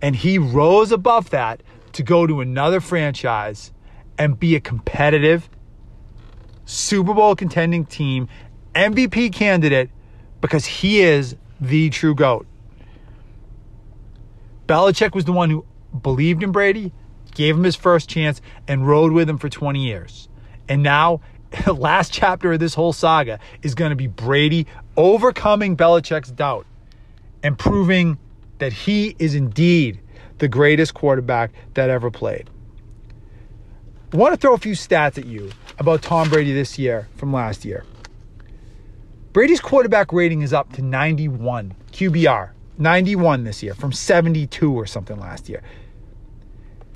And 0.00 0.16
he 0.16 0.38
rose 0.38 0.90
above 0.90 1.28
that 1.30 1.62
to 1.92 2.02
go 2.02 2.26
to 2.26 2.40
another 2.40 2.80
franchise 2.80 3.74
and 4.16 4.40
be 4.40 4.56
a 4.56 4.60
competitive 4.60 5.50
Super 6.64 7.12
Bowl 7.12 7.36
contending 7.36 7.84
team, 7.84 8.26
MVP 8.74 9.34
candidate, 9.34 9.90
because 10.40 10.64
he 10.64 11.02
is 11.02 11.36
the 11.60 11.90
true 11.90 12.14
GOAT. 12.14 12.46
Belichick 14.66 15.14
was 15.14 15.26
the 15.26 15.32
one 15.32 15.50
who 15.50 15.66
believed 16.02 16.42
in 16.42 16.52
Brady, 16.52 16.90
gave 17.34 17.54
him 17.54 17.64
his 17.64 17.76
first 17.76 18.08
chance, 18.08 18.40
and 18.66 18.88
rode 18.88 19.12
with 19.12 19.28
him 19.28 19.36
for 19.36 19.50
20 19.50 19.84
years. 19.84 20.30
And 20.70 20.82
now, 20.82 21.20
last 21.66 22.12
chapter 22.12 22.52
of 22.52 22.60
this 22.60 22.74
whole 22.74 22.92
saga 22.92 23.38
is 23.62 23.74
going 23.74 23.90
to 23.90 23.96
be 23.96 24.06
Brady 24.06 24.66
overcoming 24.96 25.76
Belichick's 25.76 26.30
doubt 26.30 26.66
and 27.42 27.58
proving 27.58 28.18
that 28.58 28.72
he 28.72 29.16
is 29.18 29.34
indeed 29.34 30.00
the 30.38 30.48
greatest 30.48 30.94
quarterback 30.94 31.52
that 31.74 31.90
ever 31.90 32.10
played. 32.10 32.48
I 34.12 34.16
want 34.16 34.34
to 34.34 34.36
throw 34.36 34.54
a 34.54 34.58
few 34.58 34.74
stats 34.74 35.18
at 35.18 35.24
you 35.24 35.50
about 35.78 36.02
Tom 36.02 36.28
Brady 36.28 36.52
this 36.52 36.78
year 36.78 37.08
from 37.16 37.32
last 37.32 37.64
year. 37.64 37.84
Brady's 39.32 39.60
quarterback 39.60 40.12
rating 40.12 40.42
is 40.42 40.52
up 40.52 40.72
to 40.74 40.82
91 40.82 41.74
QBR, 41.92 42.50
91 42.76 43.44
this 43.44 43.62
year 43.62 43.74
from 43.74 43.90
72 43.92 44.72
or 44.72 44.84
something 44.84 45.18
last 45.18 45.48
year. 45.48 45.62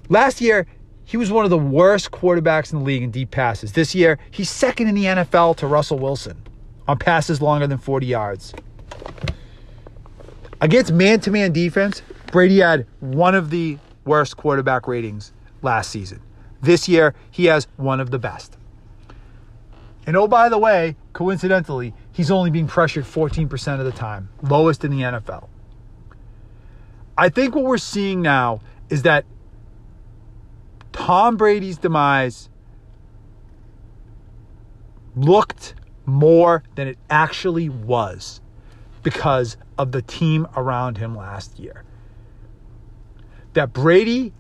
Last 0.09 0.41
year, 0.41 0.67
he 1.07 1.17
was 1.17 1.31
one 1.31 1.45
of 1.45 1.51
the 1.51 1.57
worst 1.57 2.11
quarterbacks 2.11 2.73
in 2.73 2.81
the 2.81 2.85
league 2.85 3.03
in 3.03 3.13
deep 3.13 3.31
passes. 3.31 3.73
This 3.73 3.95
year, 3.95 4.19
he's 4.33 4.51
second 4.51 4.89
in 4.89 4.95
the 4.97 5.05
NFL 5.05 5.57
to 5.59 5.67
Russell 5.69 6.01
Wilson 6.01 6.43
on 6.89 6.99
passes 6.99 7.41
longer 7.41 7.69
than 7.69 7.79
40 7.79 8.07
yards. 8.07 8.53
Against 10.61 10.93
man 10.93 11.21
to 11.21 11.31
man 11.31 11.53
defense, 11.53 12.03
Brady 12.33 12.59
had 12.59 12.87
one 12.99 13.37
of 13.37 13.51
the 13.51 13.79
worst 14.05 14.37
quarterback 14.37 14.89
ratings 14.89 15.33
last 15.63 15.91
season. 15.91 16.21
This 16.61 16.89
year, 16.89 17.15
he 17.31 17.45
has 17.45 17.69
one 17.77 18.01
of 18.01 18.11
the 18.11 18.19
best. 18.19 18.57
And 20.07 20.17
oh, 20.17 20.27
by 20.27 20.49
the 20.49 20.59
way, 20.59 20.97
coincidentally, 21.13 21.95
he's 22.11 22.33
only 22.33 22.51
being 22.51 22.67
pressured 22.67 23.05
14% 23.05 23.79
of 23.79 23.85
the 23.85 23.93
time, 23.93 24.29
lowest 24.43 24.85
in 24.85 24.91
the 24.91 25.03
NFL. 25.03 25.47
I 27.17 27.29
think 27.29 27.55
what 27.55 27.65
we're 27.65 27.79
seeing 27.79 28.23
now 28.23 28.61
is 28.91 29.03
that 29.03 29.25
Tom 30.97 31.37
Brady's 31.37 31.79
demise 31.79 32.49
looked 35.15 35.75
more 36.07 36.63
than 36.75 36.89
it 36.89 36.99
actually 37.11 37.69
was 37.69 38.41
because 39.03 39.57
of 39.79 39.93
the 39.93 40.03
team 40.03 40.49
around 40.57 40.99
him 40.99 41.15
last 41.15 41.59
year. 41.59 41.85
That 43.53 43.73
Brady 43.73 44.33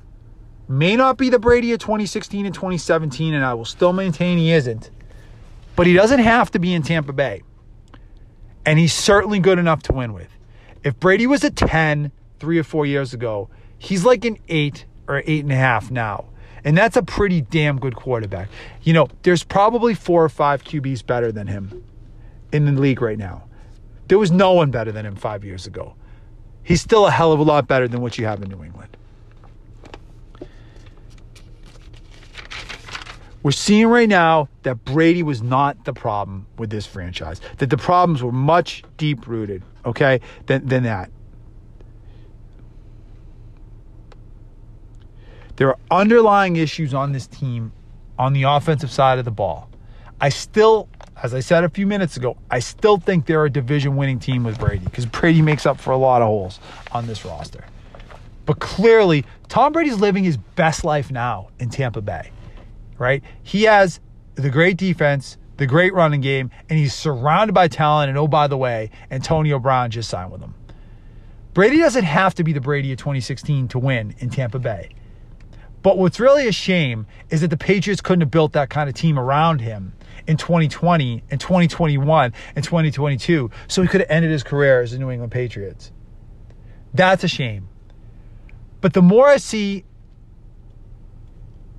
may 0.67 0.97
not 0.97 1.19
be 1.19 1.29
the 1.29 1.39
Brady 1.39 1.73
of 1.73 1.79
2016 1.79 2.47
and 2.47 2.55
2017, 2.55 3.35
and 3.35 3.45
I 3.45 3.55
will 3.55 3.65
still 3.65 3.93
maintain 3.93 4.39
he 4.39 4.51
isn't, 4.51 4.91
but 5.77 5.87
he 5.87 5.93
doesn't 5.93 6.21
have 6.21 6.51
to 6.53 6.59
be 6.59 6.75
in 6.75 6.83
Tampa 6.83 7.13
Bay. 7.13 7.43
And 8.65 8.79
he's 8.79 8.93
certainly 8.95 9.39
good 9.39 9.59
enough 9.59 9.83
to 9.85 9.93
win 9.93 10.13
with. 10.13 10.31
If 10.83 10.99
Brady 10.99 11.27
was 11.27 11.45
a 11.45 11.51
10 11.51 12.11
three 12.41 12.59
or 12.59 12.65
four 12.65 12.87
years 12.87 13.15
ago, 13.15 13.49
he's 13.79 14.05
like 14.05 14.25
an 14.25 14.39
eight 14.49 14.87
or 15.07 15.23
eight 15.27 15.45
and 15.45 15.53
a 15.53 15.57
half 15.57 15.91
now. 15.91 16.25
And 16.67 16.77
that's 16.77 16.97
a 16.97 17.03
pretty 17.03 17.43
damn 17.43 17.79
good 17.79 17.95
quarterback. 17.95 18.49
You 18.83 18.93
know, 18.93 19.07
there's 19.23 19.45
probably 19.45 19.95
four 19.95 20.25
or 20.25 20.29
five 20.29 20.65
QBs 20.65 21.07
better 21.07 21.31
than 21.31 21.47
him 21.47 21.85
in 22.51 22.65
the 22.65 22.73
league 22.73 23.01
right 23.01 23.17
now. 23.17 23.45
There 24.09 24.19
was 24.19 24.33
no 24.33 24.53
one 24.53 24.73
better 24.73 24.91
than 24.91 25.07
him 25.07 25.15
five 25.15 25.45
years 25.45 25.69
ago. 25.69 25.95
He's 26.65 26.81
still 26.81 27.07
a 27.07 27.11
hell 27.13 27.31
of 27.31 27.39
a 27.39 27.45
lot 27.45 27.69
better 27.69 27.87
than 27.87 28.01
what 28.01 28.19
you 28.19 28.27
have 28.27 28.43
in 28.43 28.49
New 28.49 28.65
England. 28.65 28.97
We're 33.45 33.53
seeing 33.53 33.87
right 33.87 34.09
now 34.09 34.49
that 34.65 34.85
Brady 34.85 35.23
was 35.23 35.41
not 35.41 35.85
the 35.85 35.93
problem 35.93 36.49
with 36.59 36.71
this 36.71 36.85
franchise, 36.85 37.41
that 37.59 37.71
the 37.71 37.77
problems 37.77 38.25
were 38.25 38.33
much 38.33 38.83
deep 38.97 39.29
rooted, 39.29 39.63
okay, 39.85 40.21
than, 40.47 40.67
than 40.67 40.83
that. 40.83 41.13
There 45.57 45.69
are 45.69 45.79
underlying 45.91 46.57
issues 46.57 46.95
on 46.95 47.13
this 47.13 47.27
team 47.27 47.73
on 48.19 48.33
the 48.33 48.45
offensive 48.45 48.91
side 48.91 49.19
of 49.19 49.25
the 49.25 49.31
ball. 49.31 49.69
I 50.21 50.29
still, 50.31 50.89
as 51.23 51.35
I 51.35 51.41
said 51.41 51.65
a 51.65 51.69
few 51.69 51.87
minutes 51.87 52.17
ago, 52.17 52.37
I 52.51 52.59
still 52.59 52.99
think 52.99 53.27
they're 53.27 53.45
a 53.45 53.51
division 53.51 53.97
winning 53.97 54.19
team 54.19 54.45
with 54.45 54.59
Brady 54.59 54.85
because 54.85 55.07
Brady 55.07 55.43
makes 55.43 55.67
up 55.67 55.79
for 55.79 55.91
a 55.91 55.97
lot 55.97 56.23
of 56.23 56.29
holes 56.29 56.61
on 56.93 57.07
this 57.07 57.25
roster. 57.25 57.65
But 58.47 58.61
clearly, 58.61 59.25
Tom 59.49 59.73
Brady's 59.73 59.99
living 59.99 60.25
his 60.25 60.37
best 60.37 60.85
life 60.85 61.11
now 61.11 61.49
in 61.59 61.69
Tampa 61.69 62.01
Bay, 62.01 62.31
right? 62.99 63.23
He 63.43 63.65
has 63.65 64.01
the 64.37 64.51
great 64.51 64.77
defense, 64.77 65.37
the 65.57 65.67
great 65.67 65.93
running 65.93 66.21
game, 66.21 66.51
and 66.71 66.79
he's 66.79 66.95
surrounded 66.95 67.53
by 67.53 67.69
talent. 67.69 68.09
And 68.09 68.17
oh, 68.17 68.29
by 68.29 68.47
the 68.47 68.57
way, 68.57 68.91
Antonio 69.11 69.59
Brown 69.59 69.91
just 69.91 70.09
signed 70.09 70.31
with 70.31 70.41
him. 70.41 70.55
Brady 71.55 71.79
doesn't 71.79 72.05
have 72.05 72.35
to 72.35 72.45
be 72.45 72.53
the 72.53 72.61
Brady 72.61 72.93
of 72.93 72.99
2016 72.99 73.69
to 73.69 73.79
win 73.79 74.15
in 74.19 74.31
Tampa 74.31 74.59
Bay. 74.59 74.91
But 75.87 75.99
what's 75.99 76.19
really 76.19 76.49
a 76.49 76.52
shame 76.52 77.07
is 77.31 77.43
that 77.43 77.50
the 77.50 77.57
Patriots 77.57 78.00
couldn't 78.00 78.23
have 78.23 78.31
built 78.33 78.55
that 78.55 78.71
kind 78.71 78.88
of 78.88 78.97
team 78.97 79.21
around 79.21 79.61
him 79.61 79.93
in 80.26 80.37
2020 80.37 81.23
and 81.31 81.40
2021 81.40 82.33
and 82.57 82.64
2022 82.64 83.52
so 83.69 83.83
he 83.83 83.87
could 83.87 84.00
have 84.00 84.11
ended 84.11 84.33
his 84.33 84.43
career 84.43 84.81
as 84.81 84.93
a 84.93 84.99
New 84.99 85.12
England 85.12 85.31
Patriots. 85.31 85.93
That's 86.93 87.23
a 87.23 87.28
shame. 87.28 87.69
But 88.81 88.95
the 88.95 89.00
more 89.00 89.28
I 89.28 89.37
see 89.37 89.85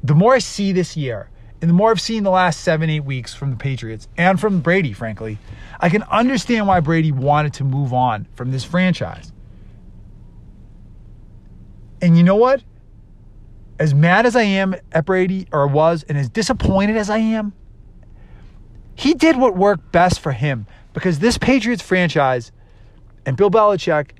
the 0.05 0.15
more 0.15 0.35
I 0.35 0.39
see 0.39 0.71
this 0.71 0.95
year 0.95 1.29
and 1.61 1.69
the 1.69 1.73
more 1.73 1.91
I've 1.91 1.99
seen 1.99 2.23
the 2.23 2.29
last 2.29 2.65
7-8 2.65 3.03
weeks 3.03 3.33
from 3.33 3.49
the 3.49 3.57
Patriots 3.57 4.07
and 4.15 4.39
from 4.39 4.61
Brady 4.61 4.93
frankly, 4.93 5.37
I 5.81 5.89
can 5.89 6.03
understand 6.03 6.65
why 6.65 6.79
Brady 6.79 7.11
wanted 7.11 7.55
to 7.55 7.65
move 7.65 7.91
on 7.91 8.25
from 8.35 8.53
this 8.53 8.63
franchise. 8.63 9.33
And 12.01 12.15
you 12.15 12.23
know 12.23 12.37
what? 12.37 12.63
As 13.79 13.93
mad 13.93 14.25
as 14.25 14.35
I 14.35 14.43
am 14.43 14.75
at 14.91 15.05
Brady 15.05 15.47
or 15.51 15.67
was, 15.67 16.03
and 16.07 16.17
as 16.17 16.29
disappointed 16.29 16.97
as 16.97 17.09
I 17.09 17.17
am, 17.19 17.53
he 18.95 19.13
did 19.13 19.37
what 19.37 19.55
worked 19.55 19.91
best 19.91 20.19
for 20.19 20.31
him 20.31 20.65
because 20.93 21.19
this 21.19 21.37
Patriots 21.37 21.83
franchise 21.83 22.51
and 23.25 23.37
Bill 23.37 23.51
Belichick, 23.51 24.11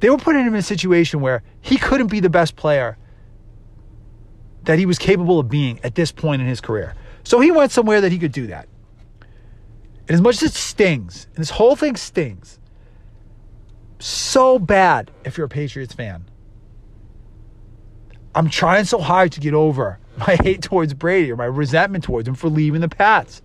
they 0.00 0.10
were 0.10 0.16
putting 0.16 0.42
him 0.42 0.54
in 0.54 0.58
a 0.58 0.62
situation 0.62 1.20
where 1.20 1.42
he 1.60 1.76
couldn't 1.76 2.08
be 2.08 2.18
the 2.20 2.30
best 2.30 2.56
player 2.56 2.98
that 4.64 4.78
he 4.78 4.86
was 4.86 4.98
capable 4.98 5.38
of 5.38 5.48
being 5.48 5.78
at 5.84 5.94
this 5.94 6.10
point 6.10 6.42
in 6.42 6.48
his 6.48 6.60
career. 6.60 6.94
So 7.22 7.40
he 7.40 7.50
went 7.50 7.70
somewhere 7.70 8.00
that 8.00 8.10
he 8.10 8.18
could 8.18 8.32
do 8.32 8.48
that. 8.48 8.68
And 9.20 10.10
as 10.10 10.20
much 10.20 10.36
as 10.36 10.50
it 10.50 10.54
stings, 10.54 11.26
and 11.34 11.36
this 11.36 11.50
whole 11.50 11.76
thing 11.76 11.94
stings 11.94 12.58
so 14.00 14.58
bad 14.58 15.10
if 15.24 15.36
you're 15.36 15.46
a 15.46 15.48
Patriots 15.48 15.94
fan 15.94 16.24
I'm 18.34 18.50
trying 18.50 18.84
so 18.84 18.98
hard 18.98 19.32
to 19.32 19.40
get 19.40 19.54
over 19.54 19.98
my 20.18 20.36
hate 20.42 20.62
towards 20.62 20.94
Brady 20.94 21.30
or 21.30 21.36
my 21.36 21.44
resentment 21.44 22.04
towards 22.04 22.28
him 22.28 22.34
for 22.34 22.48
leaving 22.48 22.80
the 22.80 22.88
Pats. 22.88 23.42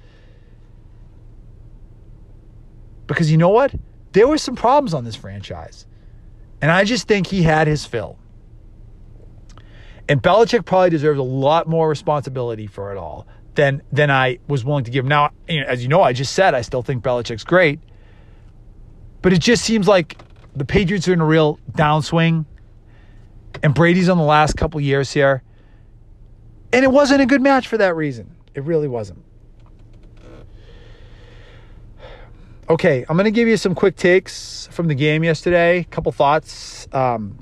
Because 3.07 3.31
you 3.31 3.37
know 3.37 3.49
what? 3.49 3.73
There 4.13 4.27
were 4.27 4.37
some 4.37 4.55
problems 4.55 4.93
on 4.93 5.03
this 5.03 5.15
franchise. 5.15 5.85
And 6.61 6.71
I 6.71 6.83
just 6.85 7.07
think 7.07 7.27
he 7.27 7.43
had 7.43 7.67
his 7.67 7.85
fill. 7.85 8.17
And 10.07 10.21
Belichick 10.21 10.65
probably 10.65 10.89
deserves 10.89 11.19
a 11.19 11.23
lot 11.23 11.67
more 11.67 11.89
responsibility 11.89 12.67
for 12.67 12.91
it 12.91 12.97
all 12.97 13.27
than 13.55 13.81
than 13.91 14.11
I 14.11 14.39
was 14.47 14.65
willing 14.65 14.83
to 14.85 14.91
give. 14.91 15.05
Him. 15.05 15.09
Now, 15.09 15.31
you 15.47 15.61
know, 15.61 15.67
as 15.67 15.81
you 15.81 15.87
know, 15.87 16.01
I 16.01 16.13
just 16.13 16.33
said 16.33 16.53
I 16.53 16.61
still 16.61 16.81
think 16.81 17.03
Belichick's 17.03 17.43
great. 17.43 17.79
But 19.21 19.33
it 19.33 19.39
just 19.39 19.63
seems 19.63 19.87
like 19.87 20.17
the 20.55 20.65
Patriots 20.65 21.07
are 21.07 21.13
in 21.13 21.21
a 21.21 21.25
real 21.25 21.59
downswing 21.71 22.45
and 23.63 23.73
Brady's 23.73 24.09
on 24.09 24.17
the 24.17 24.23
last 24.23 24.57
couple 24.57 24.79
years 24.81 25.11
here. 25.11 25.41
And 26.73 26.83
it 26.83 26.91
wasn't 26.91 27.21
a 27.21 27.25
good 27.25 27.41
match 27.41 27.67
for 27.67 27.77
that 27.77 27.95
reason. 27.95 28.35
It 28.53 28.63
really 28.63 28.87
wasn't. 28.87 29.23
Okay, 32.69 33.05
I'm 33.07 33.15
going 33.17 33.25
to 33.25 33.31
give 33.31 33.47
you 33.47 33.57
some 33.57 33.73
quick 33.73 33.95
takes 33.95 34.67
from 34.71 34.87
the 34.87 34.95
game 34.95 35.23
yesterday. 35.23 35.79
A 35.79 35.83
couple 35.85 36.11
thoughts. 36.11 36.87
Um, 36.91 37.39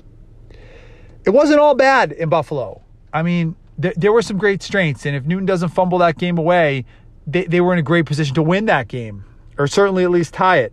it 1.24 1.30
wasn't 1.30 1.60
all 1.60 1.74
bad 1.74 2.12
in 2.12 2.28
Buffalo. 2.28 2.82
I 3.12 3.22
mean, 3.22 3.56
th- 3.80 3.94
there 3.96 4.12
were 4.12 4.22
some 4.22 4.36
great 4.36 4.62
strengths, 4.62 5.06
and 5.06 5.14
if 5.16 5.24
Newton 5.24 5.46
doesn't 5.46 5.70
fumble 5.70 5.98
that 5.98 6.18
game 6.18 6.38
away, 6.38 6.84
they, 7.26 7.44
they 7.44 7.60
were 7.60 7.72
in 7.72 7.78
a 7.78 7.82
great 7.82 8.06
position 8.06 8.34
to 8.34 8.42
win 8.42 8.66
that 8.66 8.88
game, 8.88 9.24
or 9.58 9.66
certainly 9.66 10.04
at 10.04 10.10
least 10.10 10.34
tie 10.34 10.58
it. 10.58 10.72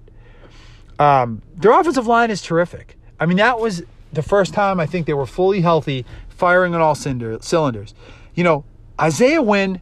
Um, 0.98 1.41
their 1.56 1.79
offensive 1.79 2.08
line 2.08 2.32
is 2.32 2.41
terrific. 2.41 2.98
I 3.20 3.25
mean, 3.25 3.38
that 3.38 3.60
was 3.60 3.84
the 4.13 4.24
first 4.24 4.54
time 4.54 4.80
I 4.80 4.86
think 4.86 5.06
they 5.06 5.13
were 5.13 5.25
fully 5.25 5.62
healthy, 5.62 6.06
firing 6.30 6.74
on 6.75 6.82
all 6.82 6.96
cinder- 6.96 7.39
cylinders. 7.42 7.94
You 8.34 8.44
know, 8.44 8.66
Isaiah 9.00 9.42
Wynn, 9.42 9.82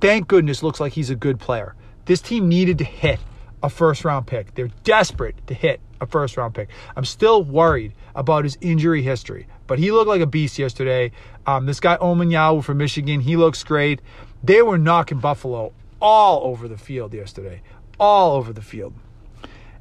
thank 0.00 0.28
goodness, 0.28 0.62
looks 0.62 0.80
like 0.80 0.92
he's 0.92 1.10
a 1.10 1.16
good 1.16 1.38
player. 1.40 1.74
This 2.04 2.20
team 2.20 2.48
needed 2.48 2.78
to 2.78 2.84
hit 2.84 3.18
a 3.62 3.68
first 3.68 4.04
round 4.04 4.26
pick. 4.26 4.54
They're 4.54 4.70
desperate 4.84 5.34
to 5.46 5.54
hit 5.54 5.80
a 6.00 6.06
first 6.06 6.36
round 6.36 6.54
pick. 6.54 6.68
I'm 6.94 7.04
still 7.04 7.42
worried 7.42 7.92
about 8.14 8.44
his 8.44 8.56
injury 8.60 9.02
history, 9.02 9.46
but 9.66 9.78
he 9.78 9.92
looked 9.92 10.08
like 10.08 10.20
a 10.20 10.26
beast 10.26 10.58
yesterday. 10.58 11.12
Um, 11.46 11.66
this 11.66 11.80
guy 11.80 11.96
Onwenu 11.96 12.62
from 12.62 12.78
Michigan, 12.78 13.20
he 13.20 13.36
looks 13.36 13.64
great. 13.64 14.00
They 14.42 14.62
were 14.62 14.78
knocking 14.78 15.18
Buffalo 15.18 15.72
all 16.00 16.44
over 16.44 16.68
the 16.68 16.76
field 16.76 17.14
yesterday, 17.14 17.62
all 17.98 18.36
over 18.36 18.52
the 18.52 18.62
field, 18.62 18.94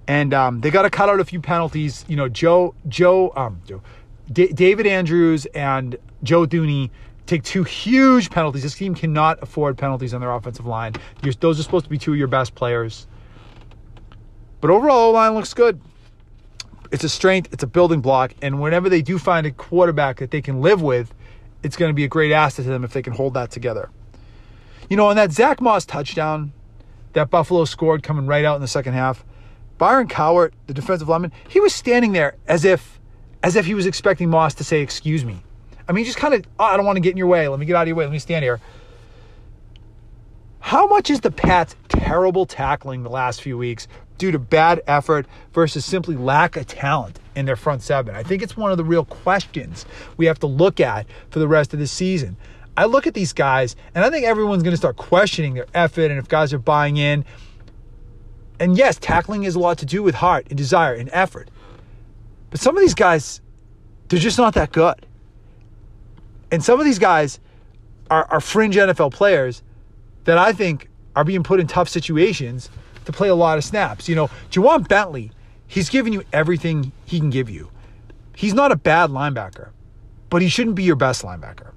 and 0.08 0.34
um, 0.34 0.62
they 0.62 0.70
got 0.70 0.84
to 0.84 0.90
cut 0.90 1.10
out 1.10 1.20
a 1.20 1.26
few 1.26 1.42
penalties. 1.42 2.06
You 2.08 2.16
know, 2.16 2.30
Joe, 2.30 2.76
Joe, 2.88 3.34
um, 3.36 3.62
Joe, 3.66 3.82
D- 4.32 4.54
David 4.54 4.88
Andrews 4.88 5.46
and 5.48 5.98
Joe 6.24 6.46
Thuney 6.46 6.90
take 7.26 7.44
two 7.44 7.64
huge 7.64 8.30
penalties. 8.30 8.64
This 8.64 8.76
team 8.76 8.94
cannot 8.94 9.42
afford 9.42 9.78
penalties 9.78 10.14
on 10.14 10.22
their 10.22 10.32
offensive 10.32 10.66
line. 10.66 10.94
You're, 11.24 11.34
those 11.34 11.60
are 11.60 11.64
supposed 11.64 11.86
to 11.86 11.90
be 11.90 11.98
two 11.98 12.14
of 12.14 12.18
your 12.18 12.28
best 12.28 12.56
players. 12.56 13.08
But 14.62 14.70
overall, 14.70 15.10
O 15.10 15.12
line 15.12 15.34
looks 15.34 15.54
good. 15.54 15.80
It's 16.92 17.04
a 17.04 17.10
strength, 17.10 17.52
it's 17.52 17.64
a 17.64 17.68
building 17.68 18.00
block, 18.00 18.34
and 18.42 18.62
whenever 18.62 18.90
they 18.90 19.02
do 19.02 19.18
find 19.18 19.46
a 19.48 19.52
quarterback 19.52 20.18
that 20.18 20.32
they 20.32 20.42
can 20.42 20.62
live 20.62 20.82
with, 20.82 21.14
it's 21.64 21.76
going 21.76 21.90
to 21.90 21.94
be 21.94 22.04
a 22.04 22.08
great 22.08 22.32
asset 22.32 22.64
to 22.66 22.70
them 22.70 22.84
if 22.84 22.94
they 22.94 23.02
can 23.02 23.14
hold 23.14 23.34
that 23.34 23.50
together. 23.50 23.90
You 24.90 24.96
know, 24.96 25.08
on 25.08 25.16
that 25.16 25.32
Zach 25.32 25.62
Moss 25.62 25.84
touchdown 25.84 26.54
that 27.14 27.32
Buffalo 27.32 27.66
scored 27.66 28.04
coming 28.04 28.28
right 28.28 28.46
out 28.46 28.56
in 28.56 28.62
the 28.62 28.68
second 28.68 28.94
half, 28.94 29.26
Byron 29.78 30.08
Cowart, 30.08 30.54
the 30.68 30.74
defensive 30.74 31.10
lineman, 31.10 31.32
he 31.50 31.60
was 31.60 31.74
standing 31.74 32.14
there 32.14 32.36
as 32.48 32.66
if 32.66 33.00
as 33.44 33.56
if 33.56 33.66
he 33.66 33.74
was 33.74 33.86
expecting 33.86 34.30
Moss 34.30 34.56
to 34.56 34.64
say, 34.64 34.82
"Excuse 34.82 35.24
me." 35.24 35.44
I 35.88 35.92
mean, 35.92 36.06
just 36.06 36.18
kind 36.18 36.34
of, 36.34 36.42
oh, 36.60 36.64
ah, 36.64 36.74
I 36.74 36.78
don't 36.78 36.86
want 36.86 36.96
to 36.96 37.02
get 37.02 37.12
in 37.12 37.18
your 37.18 37.28
way. 37.28 37.48
Let 37.48 37.60
me 37.60 37.66
get 37.66 37.76
out 37.76 37.84
of 37.84 37.88
your 37.88 37.98
way. 37.98 38.06
Let 38.06 38.12
me 38.12 38.20
stand 38.20 38.44
here. 38.44 38.60
How 40.60 40.88
much 40.88 41.12
is 41.12 41.20
the 41.22 41.30
Pats' 41.30 41.76
terrible 41.90 42.48
tackling 42.48 43.04
the 43.04 43.10
last 43.10 43.42
few 43.44 43.56
weeks 43.56 43.88
due 44.18 44.32
to 44.32 44.40
bad 44.40 44.82
effort 44.88 45.28
versus 45.54 45.86
simply 45.86 46.16
lack 46.16 46.58
of 46.58 46.66
talent 46.66 47.20
in 47.36 47.46
their 47.46 47.56
front 47.56 47.84
seven? 47.84 48.16
I 48.16 48.24
think 48.24 48.42
it's 48.42 48.58
one 48.58 48.72
of 48.72 48.78
the 48.78 48.84
real 48.84 49.06
questions 49.06 49.86
we 50.18 50.26
have 50.26 50.40
to 50.40 50.48
look 50.48 50.80
at 50.80 51.06
for 51.30 51.38
the 51.38 51.48
rest 51.48 51.74
of 51.74 51.80
the 51.80 51.86
season. 51.86 52.36
I 52.76 52.86
look 52.86 53.06
at 53.06 53.14
these 53.14 53.32
guys, 53.32 53.76
and 53.94 54.04
I 54.04 54.10
think 54.10 54.26
everyone's 54.26 54.64
going 54.64 54.74
to 54.74 54.78
start 54.78 54.98
questioning 54.98 55.54
their 55.54 55.68
effort 55.76 56.10
and 56.10 56.18
if 56.18 56.28
guys 56.28 56.52
are 56.52 56.58
buying 56.58 56.98
in. 56.98 57.26
And 58.60 58.78
yes, 58.78 58.98
tackling 59.00 59.44
has 59.44 59.56
a 59.56 59.60
lot 59.60 59.78
to 59.80 59.86
do 59.86 60.02
with 60.02 60.16
heart 60.16 60.48
and 60.50 60.58
desire 60.58 60.94
and 60.94 61.10
effort. 61.12 61.50
But 62.50 62.60
some 62.60 62.78
of 62.78 62.82
these 62.82 62.94
guys, 62.94 63.42
they're 64.08 64.20
just 64.20 64.38
not 64.38 64.54
that 64.54 64.72
good. 64.72 65.06
And 66.52 66.64
some 66.64 66.80
of 66.80 66.86
these 66.86 67.00
guys 67.00 67.40
are, 68.10 68.26
are 68.30 68.40
fringe 68.40 68.76
NFL 68.76 69.14
players 69.14 69.62
that 70.26 70.38
I 70.38 70.54
think 70.54 70.90
are 71.16 71.24
being 71.24 71.44
put 71.44 71.60
in 71.60 71.68
tough 71.68 71.90
situations 71.90 72.70
to 73.06 73.12
play 73.12 73.30
a 73.30 73.36
lot 73.36 73.58
of 73.58 73.64
snaps. 73.64 74.08
You 74.08 74.16
know, 74.16 74.30
Ja'Whaun 74.52 74.88
Bentley, 74.88 75.32
he's 75.68 75.90
giving 75.90 76.14
you 76.14 76.24
everything 76.34 76.92
he 77.06 77.20
can 77.20 77.30
give 77.30 77.50
you. 77.50 77.70
He's 78.36 78.54
not 78.54 78.72
a 78.72 78.76
bad 78.76 79.10
linebacker, 79.12 79.70
but 80.30 80.42
he 80.42 80.50
shouldn't 80.50 80.76
be 80.76 80.84
your 80.84 80.96
best 80.96 81.24
linebacker. 81.24 81.72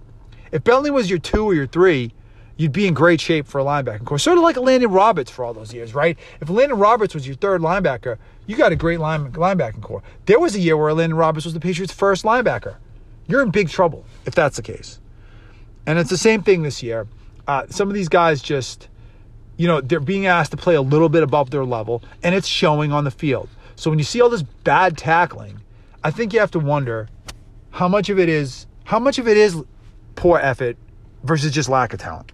If 0.50 0.64
Bentley 0.64 0.90
was 0.90 1.10
your 1.10 1.18
two 1.18 1.44
or 1.44 1.54
your 1.54 1.66
three, 1.66 2.12
you'd 2.58 2.72
be 2.72 2.86
in 2.86 2.92
great 2.92 3.20
shape 3.20 3.46
for 3.46 3.60
a 3.60 3.64
linebacking 3.64 4.04
core. 4.04 4.18
Sort 4.18 4.36
of 4.36 4.44
like 4.44 4.56
Landon 4.58 4.90
Roberts 4.90 5.30
for 5.30 5.44
all 5.44 5.54
those 5.54 5.72
years, 5.72 5.94
right? 5.94 6.18
If 6.42 6.50
Landon 6.50 6.78
Roberts 6.78 7.14
was 7.14 7.26
your 7.26 7.36
third 7.36 7.62
linebacker, 7.62 8.18
you 8.46 8.56
got 8.56 8.72
a 8.72 8.76
great 8.76 9.00
line, 9.00 9.32
linebacking 9.32 9.80
core. 9.80 10.02
There 10.26 10.38
was 10.38 10.54
a 10.54 10.60
year 10.60 10.76
where 10.76 10.92
Landon 10.92 11.16
Roberts 11.16 11.46
was 11.46 11.54
the 11.54 11.60
Patriots' 11.60 11.94
first 11.94 12.24
linebacker. 12.24 12.76
You're 13.26 13.42
in 13.42 13.50
big 13.50 13.70
trouble 13.70 14.04
if 14.26 14.34
that's 14.34 14.56
the 14.56 14.62
case. 14.62 15.00
And 15.86 15.98
it's 15.98 16.10
the 16.10 16.18
same 16.18 16.42
thing 16.42 16.62
this 16.62 16.82
year 16.82 17.06
uh, 17.48 17.66
some 17.70 17.88
of 17.88 17.94
these 17.94 18.10
guys 18.10 18.40
just, 18.42 18.88
you 19.56 19.66
know, 19.66 19.80
they're 19.80 19.98
being 19.98 20.26
asked 20.26 20.50
to 20.52 20.56
play 20.56 20.74
a 20.74 20.82
little 20.82 21.08
bit 21.08 21.22
above 21.22 21.50
their 21.50 21.64
level, 21.64 22.02
and 22.22 22.34
it's 22.34 22.46
showing 22.46 22.92
on 22.92 23.04
the 23.04 23.10
field. 23.10 23.48
So 23.74 23.90
when 23.90 23.98
you 23.98 24.04
see 24.04 24.20
all 24.20 24.28
this 24.28 24.42
bad 24.42 24.98
tackling, 24.98 25.60
I 26.04 26.10
think 26.10 26.32
you 26.32 26.40
have 26.40 26.50
to 26.52 26.58
wonder 26.60 27.08
how 27.70 27.88
much 27.88 28.10
of 28.10 28.18
it 28.18 28.28
is 28.28 28.66
how 28.84 28.98
much 28.98 29.18
of 29.18 29.28
it 29.28 29.36
is 29.36 29.62
poor 30.14 30.38
effort 30.38 30.76
versus 31.24 31.52
just 31.52 31.68
lack 31.68 31.92
of 31.92 32.00
talent. 32.00 32.32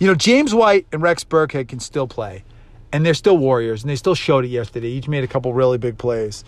You 0.00 0.06
know, 0.06 0.14
James 0.14 0.54
White 0.54 0.86
and 0.92 1.02
Rex 1.02 1.24
Burkhead 1.24 1.68
can 1.68 1.78
still 1.78 2.08
play, 2.08 2.42
and 2.90 3.04
they're 3.04 3.12
still 3.12 3.36
Warriors, 3.36 3.82
and 3.82 3.90
they 3.90 3.96
still 3.96 4.14
showed 4.14 4.46
it 4.46 4.48
yesterday. 4.48 4.88
Each 4.88 5.06
made 5.06 5.24
a 5.24 5.28
couple 5.28 5.52
really 5.52 5.76
big 5.76 5.98
plays. 5.98 6.42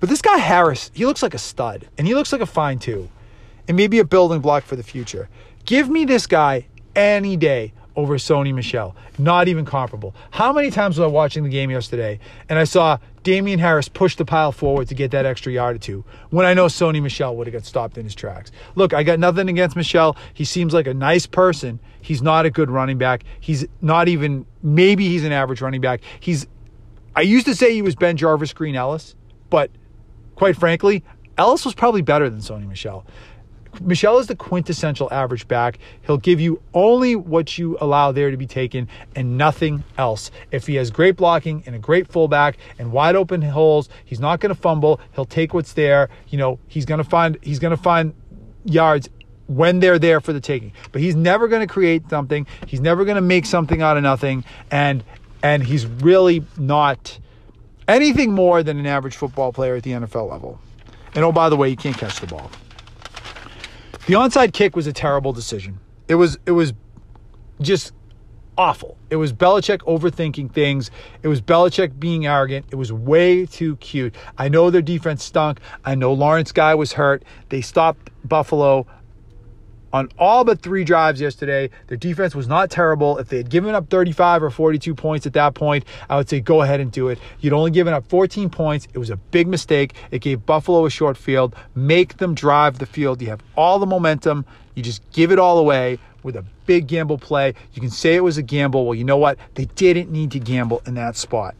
But 0.00 0.08
this 0.08 0.22
guy 0.22 0.38
Harris, 0.38 0.90
he 0.94 1.04
looks 1.04 1.22
like 1.22 1.34
a 1.34 1.38
stud, 1.38 1.86
and 1.98 2.06
he 2.06 2.14
looks 2.14 2.32
like 2.32 2.40
a 2.40 2.46
fine 2.46 2.78
too, 2.78 3.10
and 3.68 3.76
maybe 3.76 3.98
a 3.98 4.04
building 4.04 4.40
block 4.40 4.64
for 4.64 4.76
the 4.76 4.82
future. 4.82 5.28
Give 5.66 5.90
me 5.90 6.06
this 6.06 6.26
guy 6.26 6.66
any 6.96 7.36
day 7.36 7.74
over 7.98 8.16
Sony 8.16 8.54
Michel. 8.54 8.94
Not 9.18 9.48
even 9.48 9.64
comparable. 9.64 10.14
How 10.30 10.52
many 10.52 10.70
times 10.70 10.98
was 10.98 11.04
I 11.04 11.08
watching 11.08 11.42
the 11.42 11.48
game 11.48 11.68
yesterday 11.68 12.20
and 12.48 12.56
I 12.56 12.62
saw 12.62 12.98
Damien 13.24 13.58
Harris 13.58 13.88
push 13.88 14.14
the 14.14 14.24
pile 14.24 14.52
forward 14.52 14.86
to 14.86 14.94
get 14.94 15.10
that 15.10 15.26
extra 15.26 15.52
yard 15.52 15.74
or 15.74 15.78
two 15.80 16.04
when 16.30 16.46
I 16.46 16.54
know 16.54 16.66
Sony 16.66 17.02
Michel 17.02 17.34
would 17.34 17.48
have 17.48 17.54
got 17.54 17.64
stopped 17.64 17.98
in 17.98 18.04
his 18.04 18.14
tracks? 18.14 18.52
Look, 18.76 18.94
I 18.94 19.02
got 19.02 19.18
nothing 19.18 19.48
against 19.48 19.74
Michel. 19.74 20.16
He 20.32 20.44
seems 20.44 20.72
like 20.72 20.86
a 20.86 20.94
nice 20.94 21.26
person. 21.26 21.80
He's 22.00 22.22
not 22.22 22.46
a 22.46 22.50
good 22.50 22.70
running 22.70 22.98
back. 22.98 23.24
He's 23.40 23.66
not 23.82 24.06
even, 24.06 24.46
maybe 24.62 25.08
he's 25.08 25.24
an 25.24 25.32
average 25.32 25.60
running 25.60 25.80
back. 25.80 26.00
He's, 26.20 26.46
I 27.16 27.22
used 27.22 27.46
to 27.46 27.54
say 27.56 27.74
he 27.74 27.82
was 27.82 27.96
BenJarvus 27.96 28.54
Green-Ellis, 28.54 29.16
but 29.50 29.72
quite 30.36 30.56
frankly, 30.56 31.02
Ellis 31.36 31.64
was 31.64 31.74
probably 31.74 32.02
better 32.02 32.30
than 32.30 32.38
Sony 32.38 32.68
Michel. 32.68 33.04
Michel 33.80 34.18
is 34.18 34.26
the 34.26 34.36
quintessential 34.36 35.08
average 35.12 35.46
back. 35.48 35.78
He'll 36.06 36.18
give 36.18 36.40
you 36.40 36.60
only 36.74 37.16
what 37.16 37.58
you 37.58 37.76
allow 37.80 38.12
there 38.12 38.30
to 38.30 38.36
be 38.36 38.46
taken 38.46 38.88
and 39.14 39.38
nothing 39.38 39.84
else. 39.96 40.30
If 40.50 40.66
he 40.66 40.76
has 40.76 40.90
great 40.90 41.16
blocking 41.16 41.62
and 41.66 41.74
a 41.74 41.78
great 41.78 42.08
fullback 42.08 42.56
and 42.78 42.92
wide 42.92 43.16
open 43.16 43.42
holes, 43.42 43.88
he's 44.04 44.20
not 44.20 44.40
going 44.40 44.54
to 44.54 44.60
fumble. 44.60 45.00
He'll 45.14 45.24
take 45.24 45.54
what's 45.54 45.72
there. 45.74 46.08
You 46.28 46.38
know, 46.38 46.58
he's 46.66 46.84
going 46.84 46.98
to 46.98 47.08
find 47.08 47.38
he's 47.42 47.58
going 47.58 47.76
to 47.76 47.82
find 47.82 48.14
yards 48.64 49.08
when 49.46 49.80
they're 49.80 49.98
there 49.98 50.20
for 50.20 50.32
the 50.32 50.40
taking. 50.40 50.72
But 50.92 51.00
he's 51.00 51.16
never 51.16 51.48
going 51.48 51.66
to 51.66 51.72
create 51.72 52.08
something. 52.10 52.46
He's 52.66 52.80
never 52.80 53.04
going 53.04 53.16
to 53.16 53.22
make 53.22 53.46
something 53.46 53.82
out 53.82 53.96
of 53.96 54.02
nothing 54.02 54.44
and 54.70 55.04
and 55.42 55.62
he's 55.62 55.86
really 55.86 56.44
not 56.56 57.18
anything 57.86 58.32
more 58.32 58.62
than 58.62 58.78
an 58.78 58.86
average 58.86 59.16
football 59.16 59.52
player 59.52 59.76
at 59.76 59.82
the 59.82 59.92
NFL 59.92 60.30
level. 60.30 60.60
And 61.14 61.24
oh 61.24 61.32
by 61.32 61.48
the 61.48 61.56
way, 61.56 61.68
you 61.68 61.76
can't 61.76 61.96
catch 61.96 62.20
the 62.20 62.26
ball. 62.26 62.50
The 64.08 64.14
onside 64.14 64.54
kick 64.54 64.74
was 64.74 64.86
a 64.86 64.92
terrible 64.94 65.34
decision. 65.34 65.80
It 66.08 66.14
was 66.14 66.38
it 66.46 66.52
was 66.52 66.72
just 67.60 67.92
awful. 68.56 68.96
It 69.10 69.16
was 69.16 69.34
Belichick 69.34 69.80
overthinking 69.80 70.50
things. 70.50 70.90
It 71.22 71.28
was 71.28 71.42
Belichick 71.42 72.00
being 72.00 72.24
arrogant. 72.24 72.64
It 72.70 72.76
was 72.76 72.90
way 72.90 73.44
too 73.44 73.76
cute. 73.76 74.14
I 74.38 74.48
know 74.48 74.70
their 74.70 74.80
defense 74.80 75.22
stunk. 75.22 75.60
I 75.84 75.94
know 75.94 76.14
Lawrence 76.14 76.52
Guy 76.52 76.74
was 76.74 76.94
hurt. 76.94 77.22
They 77.50 77.60
stopped 77.60 78.08
Buffalo 78.24 78.86
on 79.92 80.08
all 80.18 80.44
but 80.44 80.60
three 80.60 80.84
drives 80.84 81.20
yesterday. 81.20 81.70
Their 81.86 81.96
defense 81.96 82.34
was 82.34 82.46
not 82.46 82.70
terrible. 82.70 83.18
If 83.18 83.28
they 83.28 83.38
had 83.38 83.50
given 83.50 83.74
up 83.74 83.88
35 83.88 84.42
or 84.42 84.50
42 84.50 84.94
points 84.94 85.26
at 85.26 85.32
that 85.34 85.54
point, 85.54 85.84
I 86.08 86.16
would 86.16 86.28
say 86.28 86.40
go 86.40 86.62
ahead 86.62 86.80
and 86.80 86.92
do 86.92 87.08
it. 87.08 87.18
You'd 87.40 87.52
only 87.52 87.70
given 87.70 87.94
up 87.94 88.08
14 88.08 88.50
points. 88.50 88.86
It 88.92 88.98
was 88.98 89.10
a 89.10 89.16
big 89.16 89.48
mistake. 89.48 89.94
It 90.10 90.20
gave 90.20 90.44
Buffalo 90.44 90.84
a 90.86 90.90
short 90.90 91.16
field. 91.16 91.54
Make 91.74 92.18
them 92.18 92.34
drive 92.34 92.78
the 92.78 92.86
field. 92.86 93.22
You 93.22 93.28
have 93.28 93.42
all 93.56 93.78
the 93.78 93.86
momentum. 93.86 94.44
You 94.74 94.82
just 94.82 95.08
give 95.12 95.32
it 95.32 95.38
all 95.38 95.58
away 95.58 95.98
with 96.22 96.36
a 96.36 96.44
big 96.66 96.86
gamble 96.86 97.18
play. 97.18 97.54
You 97.72 97.80
can 97.80 97.90
say 97.90 98.14
it 98.14 98.24
was 98.24 98.36
a 98.36 98.42
gamble. 98.42 98.84
Well, 98.84 98.94
you 98.94 99.04
know 99.04 99.16
what? 99.16 99.38
They 99.54 99.64
didn't 99.64 100.10
need 100.10 100.30
to 100.32 100.38
gamble 100.38 100.82
in 100.86 100.94
that 100.94 101.16
spot. 101.16 101.54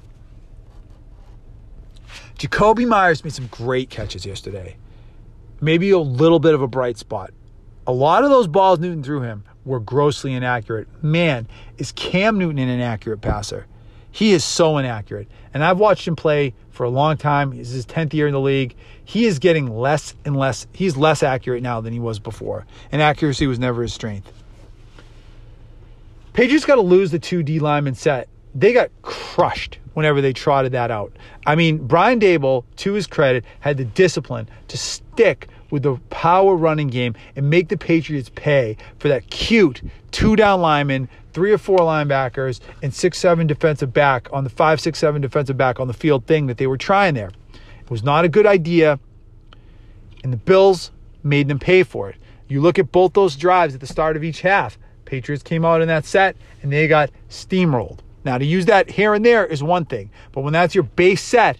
Jakobi 2.38 2.86
Meyers 2.86 3.24
made 3.24 3.32
some 3.32 3.48
great 3.48 3.90
catches 3.90 4.24
yesterday. 4.24 4.76
Maybe 5.60 5.90
a 5.90 5.98
little 5.98 6.38
bit 6.38 6.54
of 6.54 6.62
a 6.62 6.68
bright 6.68 6.96
spot. 6.96 7.32
A 7.88 7.92
lot 7.92 8.22
of 8.22 8.28
those 8.28 8.46
balls 8.46 8.78
Newton 8.78 9.02
threw 9.02 9.22
him 9.22 9.44
were 9.64 9.80
grossly 9.80 10.34
inaccurate. 10.34 10.86
Man, 11.02 11.48
is 11.78 11.90
Cam 11.92 12.38
Newton 12.38 12.58
an 12.58 12.68
inaccurate 12.68 13.22
passer? 13.22 13.66
He 14.12 14.32
is 14.32 14.44
so 14.44 14.76
inaccurate. 14.76 15.26
And 15.54 15.64
I've 15.64 15.78
watched 15.78 16.06
him 16.06 16.14
play 16.14 16.52
for 16.70 16.84
a 16.84 16.90
long 16.90 17.16
time. 17.16 17.50
He's 17.50 17.70
his 17.70 17.86
10th 17.86 18.12
year 18.12 18.26
in 18.26 18.34
the 18.34 18.40
league. 18.40 18.76
He 19.02 19.24
is 19.24 19.38
getting 19.38 19.74
less 19.74 20.14
and 20.26 20.36
less. 20.36 20.66
He's 20.74 20.98
less 20.98 21.22
accurate 21.22 21.62
now 21.62 21.80
than 21.80 21.94
he 21.94 21.98
was 21.98 22.18
before. 22.18 22.66
And 22.92 23.00
accuracy 23.00 23.46
was 23.46 23.58
never 23.58 23.80
his 23.80 23.94
strength. 23.94 24.30
Patriots 26.34 26.66
got 26.66 26.74
to 26.74 26.82
lose 26.82 27.10
the 27.10 27.18
two 27.18 27.42
D 27.42 27.58
lineman 27.58 27.94
set. 27.94 28.28
They 28.54 28.74
got 28.74 28.90
crushed 29.00 29.78
whenever 29.94 30.20
they 30.20 30.34
trotted 30.34 30.72
that 30.72 30.90
out. 30.90 31.16
I 31.46 31.54
mean, 31.54 31.78
Brian 31.78 32.20
Daboll, 32.20 32.64
to 32.76 32.92
his 32.92 33.06
credit, 33.06 33.46
had 33.60 33.78
the 33.78 33.84
discipline 33.86 34.46
to 34.68 34.76
stick 34.76 35.48
with 35.70 35.82
the 35.82 35.96
power 36.10 36.56
running 36.56 36.88
game 36.88 37.14
and 37.36 37.48
make 37.50 37.68
the 37.68 37.76
Patriots 37.76 38.30
pay 38.34 38.76
for 38.98 39.08
that 39.08 39.28
cute 39.30 39.82
two 40.10 40.36
down 40.36 40.60
lineman, 40.60 41.08
three 41.32 41.52
or 41.52 41.58
four 41.58 41.78
linebackers, 41.78 42.60
and 42.82 42.92
six, 42.92 43.18
seven 43.18 43.46
defensive 43.46 43.92
back 43.92 44.28
on 44.32 44.44
the 44.44 44.50
five, 44.50 44.80
six, 44.80 44.98
seven 44.98 45.20
defensive 45.20 45.56
back 45.56 45.78
on 45.80 45.86
the 45.86 45.94
field 45.94 46.26
thing 46.26 46.46
that 46.46 46.56
they 46.56 46.66
were 46.66 46.78
trying 46.78 47.14
there. 47.14 47.30
It 47.80 47.90
was 47.90 48.02
not 48.02 48.24
a 48.24 48.28
good 48.28 48.46
idea, 48.46 48.98
and 50.22 50.32
the 50.32 50.36
Bills 50.36 50.90
made 51.22 51.48
them 51.48 51.58
pay 51.58 51.82
for 51.82 52.08
it. 52.10 52.16
You 52.48 52.60
look 52.60 52.78
at 52.78 52.90
both 52.90 53.12
those 53.12 53.36
drives 53.36 53.74
at 53.74 53.80
the 53.80 53.86
start 53.86 54.16
of 54.16 54.24
each 54.24 54.40
half. 54.40 54.78
Patriots 55.04 55.42
came 55.42 55.64
out 55.64 55.80
in 55.80 55.88
that 55.88 56.04
set 56.04 56.36
and 56.62 56.72
they 56.72 56.88
got 56.88 57.10
steamrolled. 57.28 58.00
Now, 58.24 58.38
to 58.38 58.44
use 58.44 58.66
that 58.66 58.90
here 58.90 59.14
and 59.14 59.24
there 59.24 59.46
is 59.46 59.62
one 59.62 59.84
thing, 59.84 60.10
but 60.32 60.42
when 60.42 60.52
that's 60.52 60.74
your 60.74 60.84
base 60.84 61.22
set, 61.22 61.58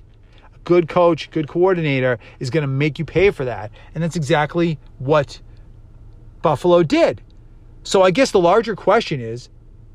good 0.68 0.86
coach, 0.86 1.30
good 1.30 1.48
coordinator 1.48 2.18
is 2.40 2.50
going 2.50 2.60
to 2.60 2.68
make 2.68 2.98
you 2.98 3.04
pay 3.06 3.30
for 3.30 3.46
that. 3.46 3.70
And 3.94 4.04
that's 4.04 4.16
exactly 4.16 4.78
what 4.98 5.40
Buffalo 6.42 6.82
did. 6.82 7.22
So 7.84 8.02
I 8.02 8.10
guess 8.10 8.32
the 8.32 8.38
larger 8.38 8.76
question 8.76 9.18
is, 9.18 9.48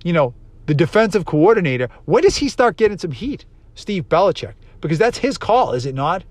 you 0.03 0.13
know, 0.13 0.33
the 0.65 0.73
defensive 0.73 1.25
coordinator, 1.25 1.89
when 2.05 2.23
does 2.23 2.37
he 2.37 2.49
start 2.49 2.75
getting 2.75 2.97
some 2.97 3.11
heat? 3.11 3.45
Steve 3.75 4.09
Belichick, 4.09 4.55
because 4.81 4.97
that's 4.97 5.19
his 5.19 5.37
call, 5.37 5.73
is 5.73 5.85
it 5.85 5.93
not? 5.93 6.23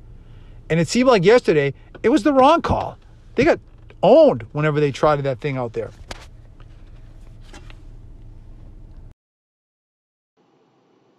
And 0.68 0.80
it 0.80 0.88
seemed 0.88 1.08
like 1.08 1.24
yesterday 1.24 1.72
it 2.02 2.08
was 2.08 2.24
the 2.24 2.32
wrong 2.32 2.62
call. 2.62 2.98
They 3.36 3.44
got 3.44 3.60
owned 4.02 4.44
whenever 4.50 4.80
they 4.80 4.90
tried 4.90 5.22
that 5.22 5.40
thing 5.40 5.56
out 5.56 5.72
there. 5.72 5.92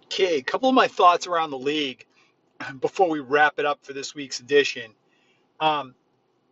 Okay, 0.04 0.36
a 0.36 0.42
couple 0.42 0.68
of 0.68 0.74
my 0.74 0.88
thoughts 0.88 1.26
around 1.26 1.52
the 1.52 1.58
league 1.58 2.04
before 2.80 3.08
we 3.08 3.20
wrap 3.20 3.58
it 3.58 3.66
up 3.66 3.84
for 3.84 3.92
this 3.92 4.14
week's 4.14 4.40
edition. 4.40 4.90
Um, 5.60 5.94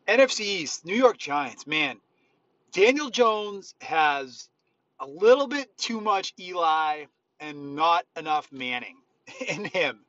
NFC 0.09 0.41
East, 0.41 0.85
New 0.85 0.95
York 0.95 1.19
Giants, 1.19 1.67
man, 1.67 1.99
Daniel 2.73 3.11
Jones 3.11 3.75
has 3.81 4.49
a 5.01 5.07
little 5.07 5.47
bit 5.47 5.77
too 5.77 6.01
much 6.01 6.33
Eli 6.39 7.05
and 7.41 7.77
not 7.77 8.05
enough 8.17 8.51
Manning 8.53 8.97
in 9.49 9.65
him. 9.65 10.01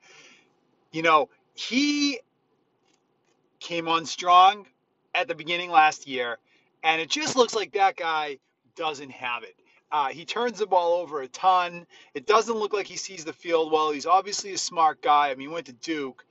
You 0.91 1.01
know, 1.01 1.29
he 1.55 2.19
came 3.59 3.87
on 3.87 4.05
strong 4.05 4.65
at 5.15 5.27
the 5.27 5.35
beginning 5.35 5.71
last 5.71 6.07
year, 6.07 6.37
and 6.83 7.01
it 7.01 7.09
just 7.09 7.35
looks 7.35 7.55
like 7.55 7.73
that 7.73 7.95
guy 7.95 8.37
doesn't 8.75 9.11
have 9.11 9.43
it. 9.43 9.55
Uh, 9.93 10.07
he 10.07 10.25
turns 10.25 10.57
the 10.57 10.65
ball 10.65 10.95
over 10.95 11.21
a 11.21 11.27
ton. 11.27 11.85
It 12.15 12.25
doesn't 12.25 12.57
look 12.57 12.73
like 12.73 12.87
he 12.87 12.97
sees 12.97 13.25
the 13.25 13.31
field 13.31 13.71
well. 13.71 13.91
He's 13.91 14.07
obviously 14.07 14.51
a 14.53 14.57
smart 14.57 15.03
guy. 15.03 15.29
I 15.29 15.35
mean, 15.35 15.49
he 15.49 15.53
went 15.53 15.67
to 15.67 15.73
Duke, 15.73 16.25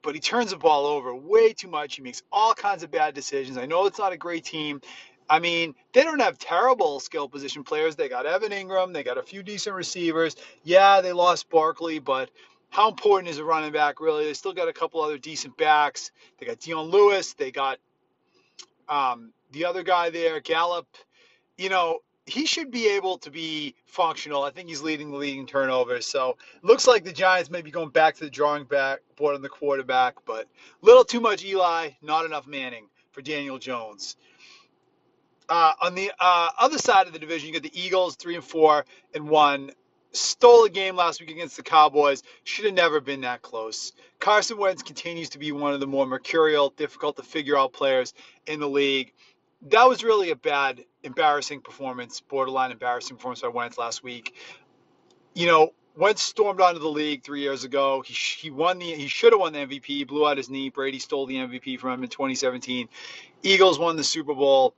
but 0.00 0.14
he 0.14 0.22
turns 0.22 0.52
the 0.52 0.56
ball 0.56 0.86
over 0.86 1.14
way 1.14 1.52
too 1.52 1.68
much. 1.68 1.96
He 1.96 2.02
makes 2.02 2.22
all 2.32 2.54
kinds 2.54 2.82
of 2.82 2.90
bad 2.90 3.12
decisions. 3.14 3.58
I 3.58 3.66
know 3.66 3.84
it's 3.84 3.98
not 3.98 4.14
a 4.14 4.16
great 4.16 4.44
team. 4.44 4.80
I 5.28 5.38
mean, 5.38 5.74
they 5.92 6.02
don't 6.02 6.20
have 6.20 6.38
terrible 6.38 6.98
skill 6.98 7.28
position 7.28 7.62
players. 7.62 7.94
They 7.94 8.08
got 8.08 8.24
Evan 8.24 8.52
Engram. 8.52 8.94
They 8.94 9.02
got 9.02 9.18
a 9.18 9.22
few 9.22 9.42
decent 9.42 9.76
receivers. 9.76 10.34
Yeah, 10.62 11.02
they 11.02 11.12
lost 11.12 11.50
Barkley, 11.50 11.98
but 11.98 12.30
how 12.70 12.88
important 12.88 13.28
is 13.28 13.36
a 13.36 13.44
running 13.44 13.72
back 13.72 14.00
really? 14.00 14.24
They 14.24 14.32
still 14.32 14.54
got 14.54 14.68
a 14.68 14.72
couple 14.72 15.02
other 15.02 15.18
decent 15.18 15.58
backs. 15.58 16.10
They 16.38 16.46
got 16.46 16.58
Dion 16.58 16.86
Lewis. 16.86 17.34
They 17.34 17.50
got 17.50 17.78
um, 18.88 19.34
the 19.52 19.66
other 19.66 19.82
guy 19.82 20.08
there, 20.08 20.40
Gallup, 20.40 20.86
you 21.58 21.68
know, 21.68 21.98
he 22.26 22.46
should 22.46 22.70
be 22.70 22.88
able 22.88 23.18
to 23.18 23.30
be 23.30 23.74
functional. 23.86 24.42
I 24.42 24.50
think 24.50 24.68
he's 24.68 24.80
leading 24.80 25.10
the 25.10 25.16
league 25.16 25.38
in 25.38 25.46
turnovers. 25.46 26.06
So 26.06 26.36
looks 26.62 26.86
like 26.86 27.04
the 27.04 27.12
Giants 27.12 27.50
may 27.50 27.60
be 27.62 27.70
going 27.70 27.90
back 27.90 28.14
to 28.16 28.24
the 28.24 28.30
drawing 28.30 28.64
back 28.64 29.00
board 29.16 29.34
on 29.34 29.42
the 29.42 29.48
quarterback, 29.48 30.14
but 30.24 30.48
little 30.80 31.04
too 31.04 31.20
much 31.20 31.44
Eli, 31.44 31.90
not 32.02 32.24
enough 32.24 32.46
Manning 32.46 32.86
for 33.12 33.20
Daniel 33.22 33.58
Jones. 33.58 34.16
Uh, 35.48 35.72
on 35.82 35.94
the 35.94 36.10
uh, 36.18 36.50
other 36.58 36.78
side 36.78 37.06
of 37.06 37.12
the 37.12 37.18
division, 37.18 37.48
you 37.48 37.52
got 37.52 37.62
the 37.62 37.78
Eagles, 37.78 38.16
three 38.16 38.34
and 38.34 38.44
four 38.44 38.86
and 39.14 39.28
one 39.28 39.70
stole 40.12 40.64
a 40.64 40.70
game 40.70 40.96
last 40.96 41.20
week 41.20 41.30
against 41.30 41.56
the 41.56 41.62
Cowboys. 41.62 42.22
Should 42.44 42.64
have 42.64 42.74
never 42.74 43.00
been 43.00 43.22
that 43.22 43.42
close. 43.42 43.92
Carson 44.20 44.56
Wentz 44.56 44.82
continues 44.82 45.28
to 45.30 45.38
be 45.38 45.52
one 45.52 45.74
of 45.74 45.80
the 45.80 45.86
more 45.86 46.06
mercurial, 46.06 46.70
difficult 46.70 47.16
to 47.16 47.22
figure 47.22 47.58
out 47.58 47.72
players 47.72 48.14
in 48.46 48.60
the 48.60 48.68
league. 48.68 49.12
That 49.68 49.88
was 49.88 50.02
really 50.02 50.30
a 50.30 50.36
bad, 50.36 50.84
embarrassing 51.04 51.60
performance, 51.60 52.20
borderline 52.20 52.72
embarrassing 52.72 53.16
performance 53.16 53.42
by 53.42 53.48
Wentz 53.48 53.78
last 53.78 54.02
week. 54.02 54.34
You 55.34 55.46
know, 55.46 55.72
Wentz 55.96 56.22
stormed 56.22 56.60
onto 56.60 56.80
the 56.80 56.88
league 56.88 57.22
three 57.22 57.40
years 57.40 57.64
ago. 57.64 58.02
He, 58.04 58.14
he 58.14 58.50
won 58.50 58.78
the 58.78 58.86
he 58.86 59.06
should 59.06 59.32
have 59.32 59.40
won 59.40 59.52
the 59.52 59.60
MVP. 59.60 59.84
He 59.84 60.04
blew 60.04 60.26
out 60.26 60.36
his 60.36 60.50
knee. 60.50 60.70
Brady 60.70 60.98
stole 60.98 61.26
the 61.26 61.36
MVP 61.36 61.78
from 61.78 61.92
him 61.92 62.02
in 62.02 62.08
2017. 62.08 62.88
Eagles 63.42 63.78
won 63.78 63.96
the 63.96 64.04
Super 64.04 64.34
Bowl 64.34 64.74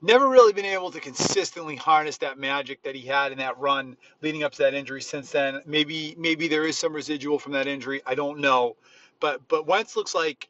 never 0.00 0.28
really 0.28 0.52
been 0.52 0.64
able 0.64 0.90
to 0.92 1.00
consistently 1.00 1.76
harness 1.76 2.18
that 2.18 2.38
magic 2.38 2.82
that 2.82 2.94
he 2.94 3.06
had 3.06 3.32
in 3.32 3.38
that 3.38 3.58
run 3.58 3.96
leading 4.22 4.44
up 4.44 4.52
to 4.52 4.58
that 4.58 4.74
injury 4.74 5.02
since 5.02 5.30
then. 5.30 5.60
Maybe 5.66 6.14
maybe 6.18 6.48
there 6.48 6.64
is 6.64 6.76
some 6.76 6.92
residual 6.92 7.38
from 7.38 7.52
that 7.52 7.66
injury. 7.66 8.02
I 8.06 8.14
don't 8.14 8.38
know. 8.38 8.76
But 9.20 9.46
but 9.48 9.66
Wentz 9.66 9.96
looks 9.96 10.14
like 10.14 10.48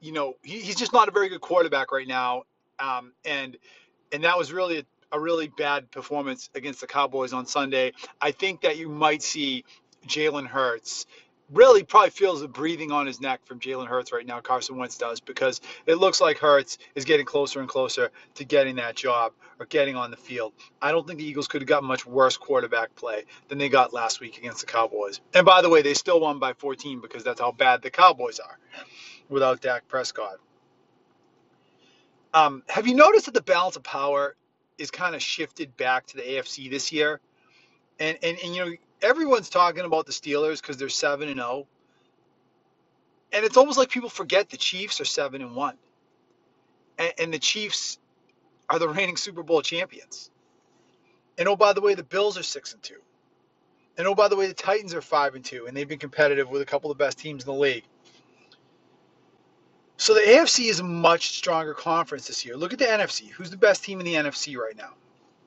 you 0.00 0.12
know, 0.12 0.34
he, 0.42 0.58
he's 0.58 0.74
just 0.74 0.92
not 0.92 1.08
a 1.08 1.12
very 1.12 1.28
good 1.28 1.40
quarterback 1.40 1.92
right 1.92 2.08
now. 2.08 2.42
Um, 2.82 3.12
and 3.24 3.56
and 4.10 4.24
that 4.24 4.36
was 4.36 4.52
really 4.52 4.84
a, 5.12 5.20
really 5.20 5.48
bad 5.48 5.90
performance 5.90 6.50
against 6.54 6.80
the 6.80 6.86
Cowboys 6.86 7.32
on 7.32 7.46
Sunday. 7.46 7.92
I 8.20 8.32
think 8.32 8.62
that 8.62 8.76
you 8.76 8.88
might 8.88 9.22
see 9.22 9.64
Jalen 10.06 10.46
Hurts 10.46 11.06
really 11.50 11.82
probably 11.82 12.10
feels 12.10 12.40
the 12.40 12.48
breathing 12.48 12.90
on 12.90 13.06
his 13.06 13.20
neck 13.20 13.40
from 13.44 13.60
Jalen 13.60 13.86
Hurts 13.86 14.12
right 14.12 14.26
now. 14.26 14.40
Carson 14.40 14.76
Wentz 14.76 14.96
does 14.96 15.20
because 15.20 15.60
it 15.86 15.96
looks 15.96 16.20
like 16.20 16.38
Hurts 16.38 16.78
is 16.94 17.04
getting 17.04 17.26
closer 17.26 17.60
and 17.60 17.68
closer 17.68 18.10
to 18.34 18.44
getting 18.44 18.76
that 18.76 18.96
job 18.96 19.32
or 19.60 19.66
getting 19.66 19.94
on 19.94 20.10
the 20.10 20.16
field. 20.16 20.52
I 20.80 20.92
don't 20.92 21.06
think 21.06 21.18
the 21.18 21.26
Eagles 21.26 21.48
could 21.48 21.60
have 21.60 21.68
gotten 21.68 21.86
much 21.86 22.06
worse 22.06 22.36
quarterback 22.36 22.94
play 22.96 23.24
than 23.48 23.58
they 23.58 23.68
got 23.68 23.92
last 23.92 24.20
week 24.20 24.38
against 24.38 24.60
the 24.60 24.66
Cowboys. 24.66 25.20
And 25.34 25.44
by 25.44 25.62
the 25.62 25.68
way, 25.68 25.82
they 25.82 25.94
still 25.94 26.20
won 26.20 26.38
by 26.38 26.54
14 26.54 27.00
because 27.00 27.22
that's 27.22 27.40
how 27.40 27.52
bad 27.52 27.82
the 27.82 27.90
Cowboys 27.90 28.40
are 28.40 28.58
without 29.28 29.60
Dak 29.60 29.86
Prescott. 29.88 30.38
Um, 32.34 32.62
have 32.68 32.86
you 32.86 32.94
noticed 32.94 33.26
that 33.26 33.34
the 33.34 33.42
balance 33.42 33.76
of 33.76 33.82
power 33.82 34.36
is 34.78 34.90
kind 34.90 35.14
of 35.14 35.22
shifted 35.22 35.76
back 35.76 36.06
to 36.06 36.16
the 36.16 36.22
AFC 36.22 36.70
this 36.70 36.92
year? 36.92 37.20
And, 38.00 38.18
and, 38.22 38.38
and 38.42 38.54
you 38.54 38.64
know, 38.64 38.72
everyone's 39.02 39.50
talking 39.50 39.84
about 39.84 40.06
the 40.06 40.12
Steelers 40.12 40.60
because 40.60 40.76
they're 40.76 40.88
seven 40.88 41.28
and 41.28 41.38
zero, 41.38 41.48
oh. 41.48 41.66
and 43.32 43.44
it's 43.44 43.56
almost 43.56 43.78
like 43.78 43.90
people 43.90 44.08
forget 44.08 44.48
the 44.48 44.56
Chiefs 44.56 45.00
are 45.00 45.04
seven 45.04 45.42
and 45.42 45.54
one, 45.54 45.76
and, 46.98 47.12
and 47.18 47.34
the 47.34 47.38
Chiefs 47.38 47.98
are 48.70 48.78
the 48.78 48.88
reigning 48.96 49.16
Super 49.16 49.42
Bowl 49.42 49.60
champions. 49.62 50.30
And 51.38 51.48
oh, 51.48 51.56
by 51.56 51.72
the 51.72 51.80
way, 51.80 51.94
the 51.94 52.02
Bills 52.02 52.38
are 52.38 52.42
six 52.42 52.72
and 52.72 52.82
two. 52.82 53.00
And 53.98 54.06
oh, 54.06 54.14
by 54.14 54.28
the 54.28 54.36
way, 54.36 54.46
the 54.46 54.54
Titans 54.54 54.94
are 54.94 55.02
five 55.02 55.34
and 55.34 55.44
two, 55.44 55.66
and 55.66 55.76
they've 55.76 55.88
been 55.88 55.98
competitive 55.98 56.48
with 56.48 56.62
a 56.62 56.66
couple 56.66 56.90
of 56.90 56.96
the 56.96 57.04
best 57.04 57.18
teams 57.18 57.44
in 57.44 57.46
the 57.46 57.58
league. 57.58 57.84
So 59.96 60.14
the 60.14 60.20
AFC 60.20 60.68
is 60.68 60.80
a 60.80 60.84
much 60.84 61.36
stronger 61.36 61.74
conference 61.74 62.26
this 62.26 62.44
year. 62.44 62.56
Look 62.56 62.72
at 62.72 62.78
the 62.78 62.86
NFC. 62.86 63.28
Who's 63.30 63.50
the 63.50 63.56
best 63.56 63.84
team 63.84 64.00
in 64.00 64.06
the 64.06 64.14
NFC 64.14 64.56
right 64.56 64.76
now? 64.76 64.94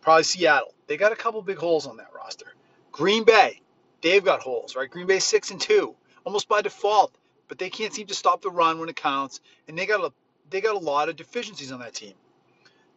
Probably 0.02 0.24
Seattle. 0.24 0.74
They 0.88 0.98
got 0.98 1.12
a 1.12 1.16
couple 1.16 1.42
big 1.42 1.58
holes 1.58 1.88
on 1.88 1.98
that 1.98 2.12
roster. 2.16 2.54
Green 2.92 3.24
Bay, 3.24 3.62
they've 4.02 4.24
got 4.24 4.42
holes, 4.42 4.76
right? 4.76 4.90
Green 4.90 5.08
Bay 5.08 5.20
six 5.20 5.52
and 5.52 5.60
two, 5.60 5.96
almost 6.26 6.48
by 6.48 6.62
default, 6.62 7.14
but 7.48 7.58
they 7.58 7.70
can't 7.70 7.94
seem 7.94 8.08
to 8.08 8.14
stop 8.14 8.42
the 8.42 8.50
run 8.50 8.80
when 8.80 8.88
it 8.88 8.96
counts, 8.96 9.42
and 9.68 9.78
they 9.78 9.86
got 9.86 10.00
a 10.00 10.14
they 10.50 10.62
got 10.62 10.76
a 10.76 10.80
lot 10.80 11.10
of 11.10 11.16
deficiencies 11.16 11.72
on 11.72 11.80
that 11.80 11.96
team. 11.96 12.14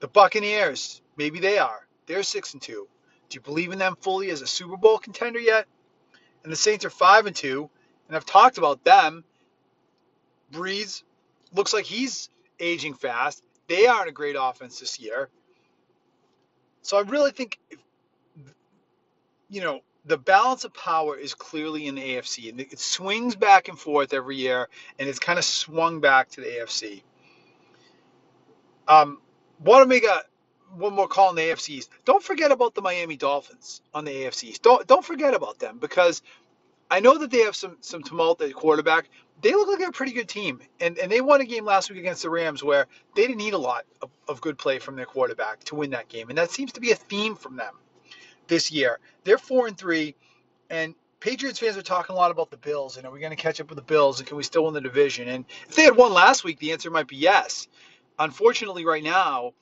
The 0.00 0.08
Buccaneers, 0.08 1.00
maybe 1.16 1.40
they 1.40 1.58
are. 1.58 1.87
They're 2.06 2.22
six 2.22 2.52
and 2.52 2.62
two. 2.62 2.87
Do 3.28 3.34
you 3.34 3.40
believe 3.40 3.72
in 3.72 3.78
them 3.78 3.96
fully 4.00 4.30
as 4.30 4.42
a 4.42 4.46
Super 4.46 4.76
Bowl 4.76 4.98
contender 4.98 5.40
yet? 5.40 5.66
And 6.44 6.52
the 6.52 6.56
Saints 6.56 6.84
are 6.84 6.90
five 6.90 7.26
and 7.26 7.34
two, 7.34 7.68
and 8.06 8.16
I've 8.16 8.24
talked 8.24 8.58
about 8.58 8.84
them. 8.84 9.24
Brees 10.52 11.02
looks 11.54 11.72
like 11.72 11.84
he's 11.84 12.30
aging 12.61 12.94
fast. 12.94 13.42
They 13.68 13.87
aren't 13.87 14.08
a 14.08 14.12
great 14.12 14.37
offense 14.38 14.80
this 14.80 14.98
year. 14.98 15.28
So 16.82 16.96
I 16.96 17.02
really 17.02 17.32
think, 17.32 17.58
you 19.50 19.61
know, 19.61 19.80
the 20.04 20.16
balance 20.16 20.64
of 20.64 20.72
power 20.72 21.16
is 21.16 21.34
clearly 21.34 21.87
in 21.87 21.96
the 21.96 22.00
AFC, 22.00 22.48
and 22.48 22.61
it 22.61 22.78
swings 22.78 23.37
back 23.37 23.68
and 23.68 23.78
forth 23.78 24.14
every 24.14 24.37
year, 24.37 24.68
and 24.98 25.08
it's 25.08 25.18
kind 25.18 25.38
of 25.38 25.44
swung 25.44 26.00
back 26.00 26.30
to 26.30 26.40
the 26.40 26.46
AFC. 26.46 27.02
Um, 28.87 29.20
want 29.61 29.82
to 29.82 29.88
make 29.88 30.04
a 30.04 30.22
one 30.76 30.94
more 30.94 31.08
call 31.08 31.28
on 31.28 31.34
the 31.34 31.42
AFCs. 31.42 31.88
Don't 32.04 32.22
forget 32.22 32.52
about 32.52 32.74
the 32.74 32.82
Miami 32.82 33.16
Dolphins 33.16 33.82
on 33.94 34.04
the 34.04 34.11
AFCs. 34.11 34.61
Don't 34.61 34.87
don't 34.87 35.04
forget 35.04 35.34
about 35.34 35.58
them 35.58 35.78
because 35.78 36.22
I 36.90 37.00
know 37.00 37.18
that 37.18 37.30
they 37.30 37.40
have 37.40 37.56
some 37.56 37.76
some 37.80 38.02
tumult 38.02 38.40
at 38.40 38.54
quarterback, 38.54 39.11
they 39.40 39.53
look 39.53 39.68
like 39.68 39.88
a 39.88 39.92
pretty 39.92 40.12
good 40.12 40.29
team. 40.29 40.61
And, 40.81 40.98
and 40.98 41.11
they 41.11 41.20
won 41.20 41.40
a 41.40 41.44
game 41.44 41.64
last 41.64 41.90
week 41.90 41.98
against 41.98 42.22
the 42.22 42.31
Rams 42.31 42.62
where 42.62 42.87
they 43.14 43.22
didn't 43.22 43.38
need 43.38 43.55
a 43.55 43.59
lot 43.59 43.85
of, 44.03 44.11
of 44.29 44.40
good 44.40 44.59
play 44.59 44.79
from 44.79 44.96
their 44.96 45.07
quarterback 45.07 45.64
to 45.64 45.74
win 45.74 45.90
that 45.90 46.09
game. 46.09 46.29
And 46.29 46.38
that 46.38 46.51
seems 46.51 46.72
to 46.72 46.81
be 46.81 46.90
a 46.90 46.96
theme 46.96 47.37
from 47.37 47.57
them 47.57 47.74
this 48.48 48.72
year. 48.72 48.98
They're 49.24 49.38
four 49.38 49.66
and 49.66 49.77
three, 49.77 50.14
and 50.70 50.94
Patriots 51.20 51.59
fans 51.59 51.77
are 51.77 51.83
talking 51.83 52.14
a 52.14 52.18
lot 52.18 52.31
about 52.31 52.51
the 52.51 52.57
Bills. 52.57 52.96
And 52.96 53.07
are 53.07 53.12
we 53.12 53.20
going 53.20 53.31
to 53.31 53.37
catch 53.37 53.61
up 53.61 53.68
with 53.68 53.77
the 53.77 53.83
Bills? 53.83 54.20
And 54.20 54.29
can 54.29 54.37
we 54.37 54.42
still 54.42 54.64
win 54.64 54.74
the 54.74 54.81
division? 54.81 55.29
And 55.29 55.44
if 55.68 55.77
they 55.77 55.83
had 55.83 55.96
won 55.96 56.12
last 56.12 56.44
week, 56.44 56.59
the 56.59 56.72
answer 56.72 56.90
might 56.90 57.09
be 57.09 57.16
yes. 57.16 57.68
Unfortunately, 58.18 58.85
right 58.85 59.03
now, 59.03 59.53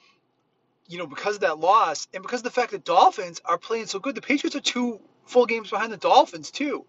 you 0.89 0.99
know, 0.99 1.07
because 1.07 1.37
of 1.37 1.41
that 1.43 1.59
loss 1.59 2.09
and 2.15 2.23
because 2.23 2.41
of 2.41 2.45
the 2.45 2.51
fact 2.51 2.71
that 2.71 2.85
Dolphins 2.85 3.41
are 3.45 3.59
playing 3.59 3.87
so 3.87 3.99
good, 3.99 4.15
the 4.15 4.23
Patriots 4.23 4.57
are 4.57 4.61
two 4.61 5.01
full 5.25 5.47
games 5.47 5.71
behind 5.71 5.93
the 5.93 5.97
Dolphins 5.97 6.51
too. 6.51 6.85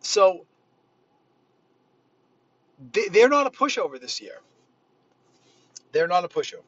So 0.00 0.46
they, 2.92 3.22
are 3.22 3.28
not 3.28 3.46
a 3.46 3.50
pushover 3.50 4.00
this 4.00 4.20
year. 4.20 4.38
They're 5.92 6.08
not 6.08 6.24
a 6.24 6.28
pushover. 6.28 6.62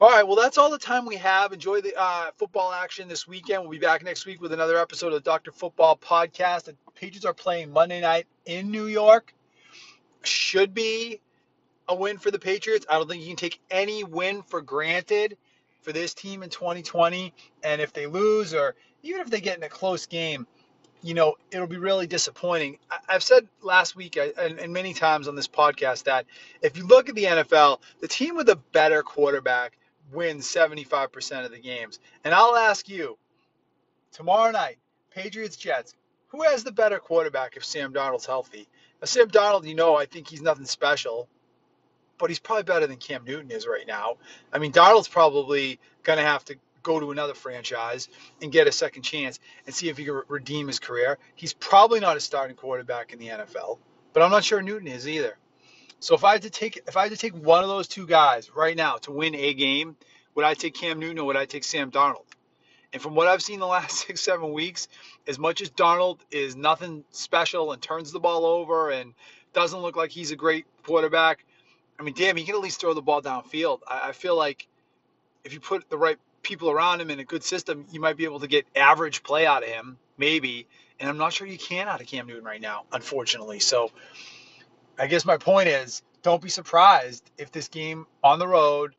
All 0.00 0.10
right, 0.10 0.26
well, 0.26 0.36
that's 0.36 0.58
all 0.58 0.70
the 0.70 0.78
time 0.78 1.06
we 1.06 1.16
have. 1.16 1.52
Enjoy 1.52 1.80
the 1.80 1.94
uh, 1.96 2.30
football 2.36 2.72
action 2.72 3.08
this 3.08 3.28
weekend. 3.28 3.62
We'll 3.62 3.70
be 3.70 3.78
back 3.78 4.02
next 4.02 4.26
week 4.26 4.40
with 4.40 4.52
another 4.52 4.76
episode 4.76 5.08
of 5.08 5.14
the 5.14 5.20
Dr. 5.20 5.52
Football 5.52 5.96
Podcast. 5.96 6.64
The 6.64 6.76
Patriots 6.94 7.24
are 7.24 7.34
playing 7.34 7.70
Monday 7.70 8.00
night 8.00 8.26
in 8.44 8.70
New 8.70 8.86
York. 8.86 9.32
Should 10.22 10.74
be 10.74 11.20
a 11.88 11.94
win 11.94 12.18
for 12.18 12.30
the 12.30 12.38
Patriots. 12.38 12.86
I 12.90 12.94
don't 12.94 13.08
think 13.08 13.22
you 13.22 13.28
can 13.28 13.36
take 13.36 13.60
any 13.70 14.04
win 14.04 14.42
for 14.42 14.60
granted 14.60 15.36
for 15.82 15.92
this 15.92 16.12
team 16.12 16.42
in 16.42 16.50
2020. 16.50 17.32
And 17.62 17.80
if 17.80 17.92
they 17.92 18.06
lose, 18.06 18.52
or 18.52 18.74
even 19.02 19.20
if 19.20 19.30
they 19.30 19.40
get 19.40 19.58
in 19.58 19.62
a 19.62 19.68
close 19.68 20.06
game, 20.06 20.46
you 21.04 21.12
know, 21.12 21.34
it'll 21.50 21.66
be 21.66 21.76
really 21.76 22.06
disappointing. 22.06 22.78
I've 23.06 23.22
said 23.22 23.46
last 23.60 23.94
week 23.94 24.16
and 24.16 24.72
many 24.72 24.94
times 24.94 25.28
on 25.28 25.36
this 25.36 25.46
podcast 25.46 26.04
that 26.04 26.24
if 26.62 26.78
you 26.78 26.86
look 26.86 27.10
at 27.10 27.14
the 27.14 27.24
NFL, 27.24 27.80
the 28.00 28.08
team 28.08 28.36
with 28.36 28.48
a 28.48 28.56
better 28.56 29.02
quarterback 29.02 29.76
wins 30.12 30.46
75% 30.46 31.44
of 31.44 31.50
the 31.50 31.58
games. 31.58 31.98
And 32.24 32.32
I'll 32.32 32.56
ask 32.56 32.88
you 32.88 33.18
tomorrow 34.12 34.50
night, 34.50 34.78
Patriots 35.10 35.56
Jets, 35.56 35.94
who 36.28 36.42
has 36.42 36.64
the 36.64 36.72
better 36.72 36.98
quarterback 36.98 37.58
if 37.58 37.66
Sam 37.66 37.92
Darnold's 37.92 38.24
healthy? 38.24 38.66
Now, 39.02 39.04
Sam 39.04 39.28
Darnold, 39.28 39.66
you 39.66 39.74
know, 39.74 39.96
I 39.96 40.06
think 40.06 40.28
he's 40.28 40.40
nothing 40.40 40.64
special, 40.64 41.28
but 42.16 42.30
he's 42.30 42.38
probably 42.38 42.62
better 42.62 42.86
than 42.86 42.96
Cam 42.96 43.24
Newton 43.24 43.50
is 43.50 43.66
right 43.66 43.86
now. 43.86 44.16
I 44.54 44.58
mean, 44.58 44.72
Darnold's 44.72 45.08
probably 45.08 45.78
going 46.02 46.18
to 46.18 46.24
have 46.24 46.46
to 46.46 46.56
go 46.84 47.00
to 47.00 47.10
another 47.10 47.34
franchise 47.34 48.08
and 48.40 48.52
get 48.52 48.68
a 48.68 48.72
second 48.72 49.02
chance 49.02 49.40
and 49.66 49.74
see 49.74 49.88
if 49.88 49.98
he 49.98 50.04
can 50.04 50.22
redeem 50.28 50.68
his 50.68 50.78
career. 50.78 51.18
He's 51.34 51.52
probably 51.52 51.98
not 51.98 52.16
a 52.16 52.20
starting 52.20 52.54
quarterback 52.54 53.12
in 53.12 53.18
the 53.18 53.28
NFL, 53.28 53.78
but 54.12 54.22
I'm 54.22 54.30
not 54.30 54.44
sure 54.44 54.62
Newton 54.62 54.86
is 54.86 55.08
either. 55.08 55.36
So 55.98 56.14
if 56.14 56.22
I 56.22 56.32
had 56.32 56.42
to 56.42 56.50
take 56.50 56.82
if 56.86 56.96
I 56.96 57.02
had 57.02 57.12
to 57.12 57.16
take 57.16 57.34
one 57.34 57.62
of 57.62 57.68
those 57.68 57.88
two 57.88 58.06
guys 58.06 58.54
right 58.54 58.76
now 58.76 58.98
to 58.98 59.10
win 59.10 59.34
a 59.34 59.54
game, 59.54 59.96
would 60.34 60.44
I 60.44 60.54
take 60.54 60.74
Cam 60.74 61.00
Newton 61.00 61.18
or 61.18 61.24
would 61.24 61.36
I 61.36 61.46
take 61.46 61.64
Sam 61.64 61.90
Darnold? 61.90 62.26
And 62.92 63.02
from 63.02 63.16
what 63.16 63.26
I've 63.26 63.42
seen 63.42 63.58
the 63.58 63.66
last 63.66 63.98
six, 64.06 64.20
seven 64.20 64.52
weeks, 64.52 64.86
as 65.26 65.38
much 65.38 65.60
as 65.62 65.70
Darnold 65.70 66.20
is 66.30 66.54
nothing 66.54 67.04
special 67.10 67.72
and 67.72 67.82
turns 67.82 68.12
the 68.12 68.20
ball 68.20 68.44
over 68.44 68.90
and 68.90 69.14
doesn't 69.52 69.80
look 69.80 69.96
like 69.96 70.10
he's 70.10 70.30
a 70.30 70.36
great 70.36 70.66
quarterback, 70.84 71.44
I 71.98 72.02
mean, 72.02 72.14
damn, 72.14 72.36
he 72.36 72.44
can 72.44 72.54
at 72.54 72.60
least 72.60 72.80
throw 72.80 72.94
the 72.94 73.02
ball 73.02 73.22
downfield. 73.22 73.80
I, 73.88 74.08
I 74.08 74.12
feel 74.12 74.36
like 74.36 74.68
if 75.44 75.52
you 75.52 75.60
put 75.60 75.88
the 75.88 75.98
right 75.98 76.18
people 76.44 76.70
around 76.70 77.00
him 77.00 77.10
in 77.10 77.18
a 77.18 77.24
good 77.24 77.42
system, 77.42 77.86
you 77.90 78.00
might 78.00 78.16
be 78.16 78.24
able 78.24 78.40
to 78.40 78.46
get 78.46 78.66
average 78.76 79.22
play 79.22 79.46
out 79.46 79.62
of 79.62 79.68
him, 79.68 79.98
maybe. 80.16 80.66
And 81.00 81.08
I'm 81.10 81.18
not 81.18 81.32
sure 81.32 81.46
you 81.46 81.58
can 81.58 81.88
out 81.88 82.00
of 82.00 82.06
Cam 82.06 82.26
Newton 82.26 82.44
right 82.44 82.60
now, 82.60 82.84
unfortunately. 82.92 83.58
So 83.58 83.90
I 84.98 85.06
guess 85.06 85.24
my 85.24 85.36
point 85.36 85.68
is 85.68 86.02
don't 86.22 86.40
be 86.40 86.48
surprised 86.48 87.30
if 87.36 87.50
this 87.50 87.68
game 87.68 88.06
on 88.22 88.38
the 88.38 88.46
road 88.46 88.94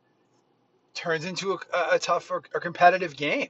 turns 0.93 1.25
into 1.25 1.53
a, 1.53 1.59
a 1.93 1.99
tough 1.99 2.29
or 2.31 2.43
a 2.53 2.59
competitive 2.59 3.15
game. 3.15 3.49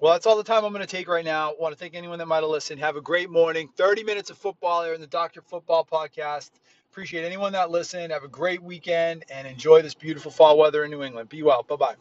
Well, 0.00 0.14
that's 0.14 0.26
all 0.26 0.36
the 0.36 0.44
time 0.44 0.64
I'm 0.64 0.72
going 0.72 0.80
to 0.80 0.86
take 0.86 1.08
right 1.08 1.24
now. 1.24 1.50
I 1.50 1.54
want 1.60 1.74
to 1.74 1.78
thank 1.78 1.94
anyone 1.94 2.18
that 2.20 2.26
might 2.26 2.40
have 2.40 2.48
listened. 2.48 2.80
Have 2.80 2.96
a 2.96 3.02
great 3.02 3.28
morning. 3.28 3.68
30 3.76 4.02
minutes 4.02 4.30
of 4.30 4.38
football 4.38 4.82
here 4.82 4.94
in 4.94 5.00
the 5.00 5.06
Dr. 5.06 5.42
Football 5.42 5.86
Podcast. 5.90 6.52
Appreciate 6.90 7.24
anyone 7.24 7.52
that 7.52 7.70
listened. 7.70 8.10
Have 8.10 8.24
a 8.24 8.28
great 8.28 8.62
weekend 8.62 9.24
and 9.30 9.46
enjoy 9.46 9.82
this 9.82 9.94
beautiful 9.94 10.30
fall 10.30 10.56
weather 10.56 10.84
in 10.84 10.90
New 10.90 11.02
England. 11.02 11.28
Be 11.28 11.42
well. 11.42 11.62
Bye 11.62 11.76
bye. 11.76 11.94